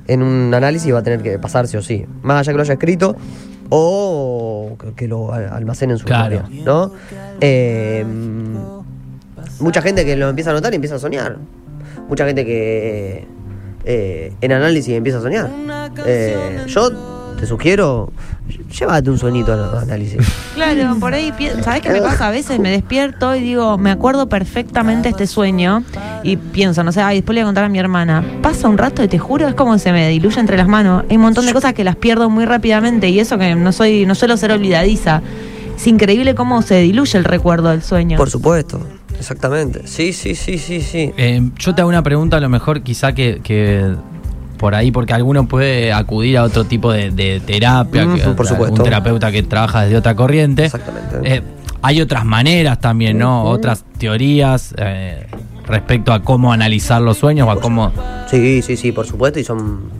en 0.07 0.23
un 0.23 0.53
análisis 0.55 0.93
va 0.93 0.99
a 1.01 1.03
tener 1.03 1.23
que 1.23 1.39
pasar 1.39 1.69
sí 1.69 1.77
o 1.77 1.83
sí. 1.83 2.07
Más 2.23 2.41
allá 2.41 2.53
que 2.53 2.57
lo 2.57 2.63
haya 2.63 2.75
escrito 2.75 3.17
o 3.69 4.77
que, 4.81 4.95
que 4.95 5.09
lo 5.09 5.33
al- 5.33 5.49
almacene 5.53 5.93
en 5.95 5.99
su 5.99 6.07
Claro. 6.07 6.37
memoria. 6.43 6.65
¿no? 6.65 6.93
Eh, 7.41 8.05
mucha 9.61 9.83
gente 9.83 10.05
que 10.05 10.17
lo 10.17 10.29
empieza 10.29 10.51
a 10.51 10.55
notar 10.55 10.73
y 10.73 10.77
empieza 10.77 10.97
a 10.97 10.99
soñar. 10.99 11.39
Mucha 12.09 12.27
gente 12.27 12.45
que 12.45 13.27
eh, 13.85 14.33
en 14.41 14.53
análisis 14.53 14.95
empieza 14.95 15.19
a 15.19 15.23
soñar. 15.23 15.51
Eh, 16.07 16.65
yo 16.67 16.91
te 17.39 17.47
sugiero, 17.47 18.13
llévate 18.79 19.11
un 19.11 19.19
sueñito 19.19 19.53
al 19.53 19.77
análisis. 19.79 20.21
Claro, 20.55 20.97
por 21.01 21.15
ahí, 21.15 21.33
¿sabes 21.63 21.83
qué 21.83 21.91
me 21.91 22.01
pasa? 22.01 22.29
A 22.29 22.31
veces 22.31 22.61
me 22.61 22.71
despierto 22.71 23.35
y 23.35 23.41
digo, 23.41 23.77
me 23.77 23.91
acuerdo 23.91 24.29
perfectamente 24.29 25.09
este 25.09 25.27
sueño 25.27 25.83
y 26.23 26.37
pienso, 26.37 26.85
no 26.85 26.93
sé, 26.93 27.01
ay, 27.03 27.17
después 27.17 27.35
le 27.35 27.43
voy 27.43 27.47
a 27.47 27.49
contar 27.49 27.65
a 27.65 27.69
mi 27.69 27.79
hermana. 27.79 28.25
Pasa 28.43 28.69
un 28.69 28.79
rato 28.79 29.03
y 29.03 29.09
te 29.09 29.19
juro, 29.19 29.49
es 29.49 29.55
como 29.55 29.79
se 29.79 29.93
me 29.93 30.09
diluye 30.09 30.39
entre 30.41 30.57
las 30.57 30.69
manos. 30.69 31.05
Hay 31.11 31.17
un 31.17 31.23
montón 31.23 31.45
de 31.47 31.53
cosas 31.53 31.75
que 31.75 31.85
las 31.85 31.97
pierdo 31.97 32.31
muy 32.31 32.45
rápidamente 32.45 33.09
y 33.09 33.21
eso 33.21 33.37
que 33.37 33.55
no 33.55 33.73
soy, 33.73 34.07
no 34.07 34.15
suelo 34.15 34.37
ser 34.37 34.53
olvidadiza. 34.53 35.23
Es 35.77 35.87
increíble 35.87 36.35
cómo 36.35 36.63
se 36.63 36.77
diluye 36.77 37.19
el 37.19 37.25
recuerdo 37.25 37.71
del 37.71 37.83
sueño. 37.83 38.17
Por 38.17 38.31
supuesto, 38.31 38.81
exactamente. 39.19 39.87
Sí, 39.87 40.13
sí, 40.13 40.35
sí, 40.35 40.59
sí, 40.59 40.81
sí. 40.83 41.13
Eh, 41.17 41.41
yo 41.59 41.75
te 41.75 41.81
hago 41.83 41.89
una 41.89 42.03
pregunta, 42.03 42.37
a 42.37 42.41
lo 42.41 42.49
mejor 42.49 42.83
quizá 42.83 43.13
que, 43.13 43.41
que 43.43 43.95
por 44.59 44.75
ahí, 44.75 44.91
porque 44.91 45.13
alguno 45.13 45.47
puede 45.49 45.93
acudir 45.93 46.39
a 46.39 46.45
otro 46.45 46.65
tipo 46.65 46.93
de, 46.93 47.11
de 47.11 47.41
terapia, 47.41 48.07
Mm, 48.07 48.15
que- 48.17 48.23
por 48.31 48.47
supuesto. 48.47 48.75
un 48.77 48.83
terapeuta 48.83 49.31
que 49.33 49.43
trabaja 49.43 49.83
desde 49.83 49.97
otra 49.97 50.15
corriente. 50.15 50.65
Exactamente. 50.67 51.17
Eh, 51.25 51.43
hay 51.83 52.01
otras 52.01 52.25
maneras 52.25 52.81
también, 52.81 53.19
¿no? 53.19 53.43
Otras 53.45 53.85
teorías 53.99 54.75
eh, 54.79 55.27
respecto 55.67 56.13
a 56.13 56.23
cómo 56.23 56.53
analizar 56.53 57.03
los 57.03 57.19
sueños 57.19 57.47
o 57.47 57.51
a 57.51 57.61
cómo... 57.61 57.93
Sí, 58.31 58.63
sí, 58.63 58.77
sí, 58.77 58.91
por 58.93 59.07
supuesto, 59.07 59.39
y 59.39 59.45
son, 59.45 59.91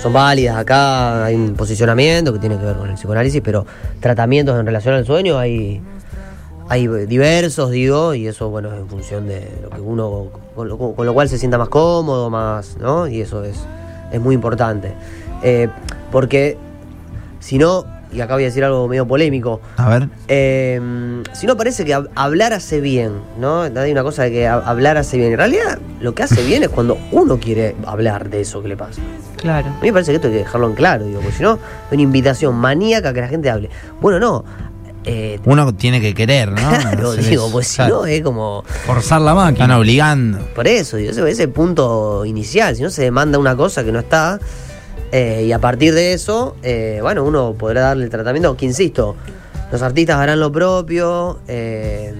son 0.00 0.12
válidas. 0.14 0.56
Acá 0.56 1.24
hay 1.26 1.34
un 1.34 1.54
posicionamiento 1.54 2.32
que 2.32 2.38
tiene 2.38 2.56
que 2.56 2.64
ver 2.64 2.76
con 2.76 2.88
el 2.88 2.94
psicoanálisis, 2.94 3.42
pero 3.44 3.66
tratamientos 4.00 4.58
en 4.58 4.64
relación 4.64 4.94
al 4.94 5.04
sueño 5.04 5.36
hay, 5.38 5.82
hay 6.68 6.86
diversos, 7.06 7.70
digo, 7.70 8.14
y 8.14 8.26
eso, 8.26 8.48
bueno, 8.50 8.72
es 8.72 8.80
en 8.80 8.88
función 8.88 9.26
de 9.28 9.50
lo 9.62 9.70
que 9.70 9.80
uno, 9.80 10.26
con 10.54 10.68
lo, 10.68 10.78
con 10.78 11.04
lo 11.06 11.14
cual 11.14 11.28
se 11.28 11.38
sienta 11.38 11.58
más 11.58 11.68
cómodo, 11.68 12.30
más, 12.30 12.76
¿no? 12.80 13.06
Y 13.06 13.20
eso 13.20 13.44
es, 13.44 13.56
es 14.12 14.20
muy 14.20 14.34
importante. 14.34 14.92
Eh, 15.42 15.68
porque 16.10 16.56
si 17.40 17.58
no, 17.58 17.84
y 18.12 18.20
acá 18.20 18.34
voy 18.34 18.44
a 18.44 18.46
decir 18.46 18.64
algo 18.64 18.86
medio 18.88 19.06
polémico, 19.06 19.60
A 19.76 19.88
ver. 19.88 20.08
eh, 20.28 20.80
si 21.32 21.46
no 21.46 21.56
parece 21.56 21.84
que 21.84 21.94
hab- 21.96 22.08
hablar 22.14 22.52
hace 22.52 22.80
bien, 22.80 23.12
¿no? 23.40 23.62
Hay 23.62 23.90
una 23.92 24.02
cosa 24.04 24.22
de 24.22 24.30
que 24.30 24.48
hab- 24.48 24.62
hablar 24.64 24.96
hace 24.96 25.16
bien. 25.18 25.32
En 25.32 25.38
realidad, 25.38 25.78
lo 26.00 26.14
que 26.14 26.22
hace 26.22 26.42
bien 26.44 26.62
es 26.62 26.68
cuando 26.68 26.96
uno 27.12 27.38
quiere 27.38 27.74
hablar 27.84 28.30
de 28.30 28.40
eso 28.42 28.62
que 28.62 28.68
le 28.68 28.76
pasa. 28.76 29.02
Claro. 29.36 29.66
A 29.66 29.70
mí 29.82 29.88
me 29.88 29.92
parece 29.92 30.12
que 30.12 30.16
esto 30.16 30.28
hay 30.28 30.34
que 30.34 30.38
dejarlo 30.38 30.68
en 30.68 30.74
claro, 30.74 31.04
digo, 31.04 31.20
porque 31.20 31.36
si 31.36 31.42
no, 31.42 31.54
es 31.54 31.92
una 31.92 32.02
invitación 32.02 32.54
maníaca 32.54 33.12
que 33.12 33.20
la 33.20 33.28
gente 33.28 33.50
hable. 33.50 33.68
Bueno, 34.00 34.18
no. 34.20 34.44
Eh, 35.06 35.38
Uno 35.44 35.74
tiene 35.74 36.00
que 36.00 36.14
querer, 36.14 36.50
¿no? 36.50 36.56
claro, 36.80 37.12
digo, 37.12 37.44
eso. 37.46 37.52
pues 37.52 37.68
si 37.68 37.82
no, 37.82 38.06
es 38.06 38.22
como. 38.22 38.64
Forzar 38.86 39.20
la 39.20 39.32
Están 39.32 39.44
máquina. 39.44 39.78
obligando. 39.78 40.38
Por 40.54 40.66
eso, 40.66 40.96
digo, 40.96 41.10
ese, 41.10 41.28
ese 41.28 41.48
punto 41.48 42.24
inicial. 42.24 42.74
Si 42.76 42.82
no 42.82 42.90
se 42.90 43.02
demanda 43.02 43.38
una 43.38 43.54
cosa 43.56 43.84
que 43.84 43.92
no 43.92 43.98
está. 44.00 44.38
eh, 45.12 45.44
y 45.46 45.52
a 45.52 45.58
partir 45.58 45.94
de 45.94 46.12
eso, 46.14 46.56
eh, 46.62 46.98
bueno, 47.02 47.22
uno 47.24 47.54
podrá 47.58 47.82
darle 47.82 48.04
el 48.04 48.10
tratamiento. 48.10 48.56
Que 48.56 48.64
insisto, 48.66 49.14
Los 49.70 49.82
artistas 49.82 50.16
harán 50.16 50.40
lo 50.40 50.50
propio, 50.52 51.38
eh, 51.48 52.14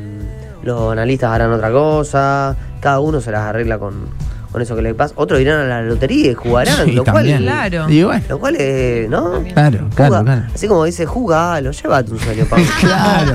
los 0.63 0.93
analistas 0.93 1.31
harán 1.31 1.53
otra 1.53 1.71
cosa, 1.71 2.57
cada 2.81 2.99
uno 3.01 3.21
se 3.21 3.31
las 3.31 3.43
arregla 3.43 3.79
con, 3.79 4.09
con 4.55 4.63
eso 4.63 4.77
que 4.77 4.83
le 4.83 4.95
pasa. 4.95 5.15
Otros 5.17 5.41
irán 5.41 5.63
a 5.63 5.65
la 5.65 5.83
lotería 5.83 6.31
y 6.31 6.35
jugarán, 6.35 6.85
Sí, 6.85 6.93
lo 6.93 7.05
cual. 7.05 7.27
Claro. 7.39 7.91
Y 7.91 8.05
bueno, 8.05 8.23
lo 8.29 8.39
cual 8.39 8.55
es, 8.55 9.11
¿no? 9.11 9.43
claro, 9.53 9.89
claro. 9.97 10.25
Así 10.55 10.69
como 10.69 10.85
dice, 10.85 11.07
jugalo, 11.07 11.73
llévate 11.73 12.13
un 12.13 12.21
sueño, 12.21 12.45
Pablo. 12.49 12.65
Claro. 12.81 13.33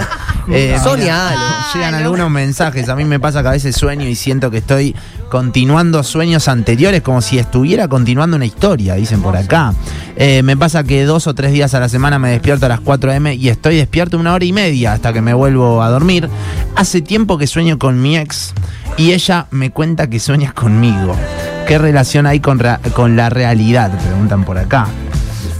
Eh, 0.47 0.77
mira, 0.97 1.35
Llegan 1.73 1.95
algunos 1.95 2.29
mensajes. 2.31 2.89
A 2.89 2.95
mí 2.95 3.05
me 3.05 3.19
pasa 3.19 3.41
que 3.41 3.47
a 3.49 3.51
veces 3.51 3.75
sueño 3.75 4.07
y 4.07 4.15
siento 4.15 4.49
que 4.49 4.57
estoy 4.57 4.95
continuando 5.29 6.03
sueños 6.03 6.47
anteriores, 6.47 7.01
como 7.01 7.21
si 7.21 7.37
estuviera 7.37 7.87
continuando 7.87 8.37
una 8.37 8.45
historia, 8.45 8.95
dicen 8.95 9.21
por 9.21 9.37
acá. 9.37 9.73
Eh, 10.15 10.41
me 10.43 10.57
pasa 10.57 10.83
que 10.83 11.05
dos 11.05 11.27
o 11.27 11.35
tres 11.35 11.51
días 11.51 11.73
a 11.73 11.79
la 11.79 11.89
semana 11.89 12.19
me 12.19 12.31
despierto 12.31 12.65
a 12.65 12.69
las 12.69 12.79
4 12.79 13.11
am 13.11 13.27
y 13.27 13.49
estoy 13.49 13.77
despierto 13.77 14.17
una 14.17 14.33
hora 14.33 14.45
y 14.45 14.53
media 14.53 14.93
hasta 14.93 15.13
que 15.13 15.21
me 15.21 15.33
vuelvo 15.33 15.83
a 15.83 15.89
dormir. 15.89 16.29
Hace 16.75 17.01
tiempo 17.01 17.37
que 17.37 17.47
sueño 17.47 17.77
con 17.77 18.01
mi 18.01 18.17
ex 18.17 18.53
y 18.97 19.11
ella 19.11 19.47
me 19.51 19.71
cuenta 19.71 20.09
que 20.09 20.19
sueña 20.19 20.53
conmigo. 20.53 21.15
¿Qué 21.67 21.77
relación 21.77 22.25
hay 22.25 22.39
con, 22.39 22.59
con 22.93 23.15
la 23.15 23.29
realidad? 23.29 23.91
Preguntan 24.03 24.43
por 24.43 24.57
acá. 24.57 24.87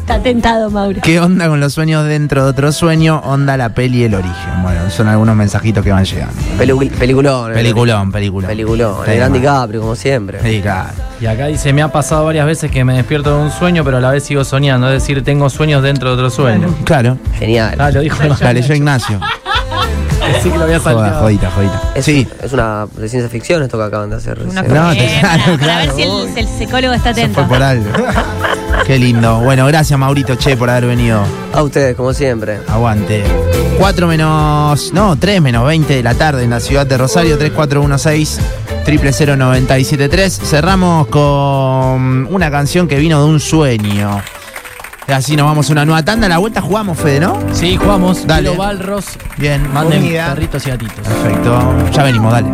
Está 0.09 0.23
tentado, 0.23 0.71
Mauro. 0.71 1.01
¿Qué 1.03 1.19
onda 1.19 1.47
con 1.47 1.59
los 1.59 1.71
sueños 1.73 2.03
dentro 2.07 2.43
de 2.43 2.49
otro 2.49 2.71
sueño? 2.71 3.19
Onda 3.25 3.57
la 3.57 3.69
peli 3.69 4.03
El 4.05 4.15
Origen. 4.15 4.63
Bueno, 4.63 4.89
son 4.89 5.07
algunos 5.07 5.35
mensajitos 5.35 5.83
que 5.83 5.91
van 5.91 6.03
llegando. 6.03 6.33
Pelicu- 6.57 6.89
peliculón. 6.89 7.51
eh. 7.51 7.53
Peliculón, 7.53 8.11
peliculón. 8.11 8.47
Peliculón. 8.49 9.07
El 9.07 9.17
gran. 9.17 9.33
DiCaprio, 9.33 9.81
como 9.81 9.95
siempre. 9.95 10.39
Sí, 10.41 10.61
claro. 10.63 10.89
Y 11.21 11.27
acá 11.27 11.45
dice, 11.45 11.73
me 11.73 11.83
ha 11.83 11.89
pasado 11.91 12.25
varias 12.25 12.47
veces 12.47 12.71
que 12.71 12.83
me 12.83 12.95
despierto 12.95 13.37
de 13.37 13.43
un 13.43 13.51
sueño, 13.51 13.83
pero 13.83 13.97
a 13.97 14.01
la 14.01 14.09
vez 14.09 14.23
sigo 14.23 14.43
soñando. 14.43 14.87
Es 14.87 14.93
decir, 15.03 15.23
tengo 15.23 15.47
sueños 15.47 15.83
dentro 15.83 16.09
de 16.09 16.15
otro 16.15 16.31
sueño. 16.31 16.73
Claro. 16.85 17.19
Genial. 17.37 17.75
Ah, 17.79 17.91
lo 17.91 17.99
dijo 17.99 18.17
La 18.41 18.51
leyó 18.51 18.73
Ignacio. 18.73 19.19
Sí 20.41 20.49
que 20.49 20.57
lo 20.57 20.63
había 20.63 20.79
Joda, 20.79 20.93
salteado. 20.95 21.21
jodita, 21.21 21.51
jodita. 21.51 21.81
Es, 21.95 22.05
Sí. 22.05 22.27
es 22.41 22.53
una 22.53 22.87
de 22.97 23.09
ciencia 23.09 23.29
ficción 23.29 23.63
esto 23.63 23.77
que 23.77 23.83
acaban 23.83 24.09
de 24.09 24.15
hacer. 24.17 24.39
Una. 24.41 24.61
No, 24.61 24.67
para, 24.69 24.93
claro, 24.95 25.43
para 25.43 25.47
ver 25.47 25.59
claro. 25.59 25.95
si 25.95 26.01
el, 26.03 26.33
si 26.33 26.39
el 26.39 26.47
psicólogo 26.47 26.93
está 26.93 27.09
atento. 27.09 27.33
fue 27.35 27.43
por 27.45 27.61
algo. 27.63 27.85
Qué 28.85 28.97
lindo. 28.97 29.39
Bueno, 29.41 29.65
gracias 29.67 29.99
Maurito 29.99 30.35
Che 30.35 30.55
por 30.57 30.69
haber 30.69 30.85
venido. 30.87 31.21
A 31.53 31.61
ustedes, 31.63 31.95
como 31.95 32.13
siempre. 32.13 32.59
Aguante. 32.67 33.23
4 33.77 34.07
menos. 34.07 34.91
No, 34.93 35.15
3 35.17 35.41
menos 35.41 35.65
20 35.65 35.95
de 35.95 36.03
la 36.03 36.13
tarde 36.15 36.43
en 36.43 36.49
la 36.51 36.59
ciudad 36.59 36.85
de 36.87 36.97
Rosario, 36.97 37.37
3416 37.37 38.39
000973. 38.85 40.39
Cerramos 40.43 41.07
con 41.07 42.27
una 42.31 42.49
canción 42.51 42.87
que 42.87 42.97
vino 42.97 43.21
de 43.23 43.29
un 43.29 43.39
sueño. 43.39 44.21
Así 45.13 45.35
nos 45.35 45.45
vamos 45.45 45.69
a 45.69 45.73
una 45.73 45.85
nueva 45.85 46.03
tanda. 46.03 46.27
A 46.27 46.29
la 46.29 46.37
vuelta 46.37 46.61
jugamos, 46.61 46.97
Fede, 46.97 47.19
¿no? 47.19 47.39
Sí, 47.51 47.77
jugamos. 47.77 48.27
Dale. 48.27 48.49
Dale. 48.49 48.57
Balros. 48.57 49.05
Bien. 49.37 49.71
Manden 49.73 50.01
Comida. 50.01 50.33
perritos 50.35 50.65
y 50.67 50.69
gatitos. 50.69 51.07
Perfecto. 51.07 51.91
Ya 51.91 52.03
venimos, 52.03 52.31
dale. 52.31 52.49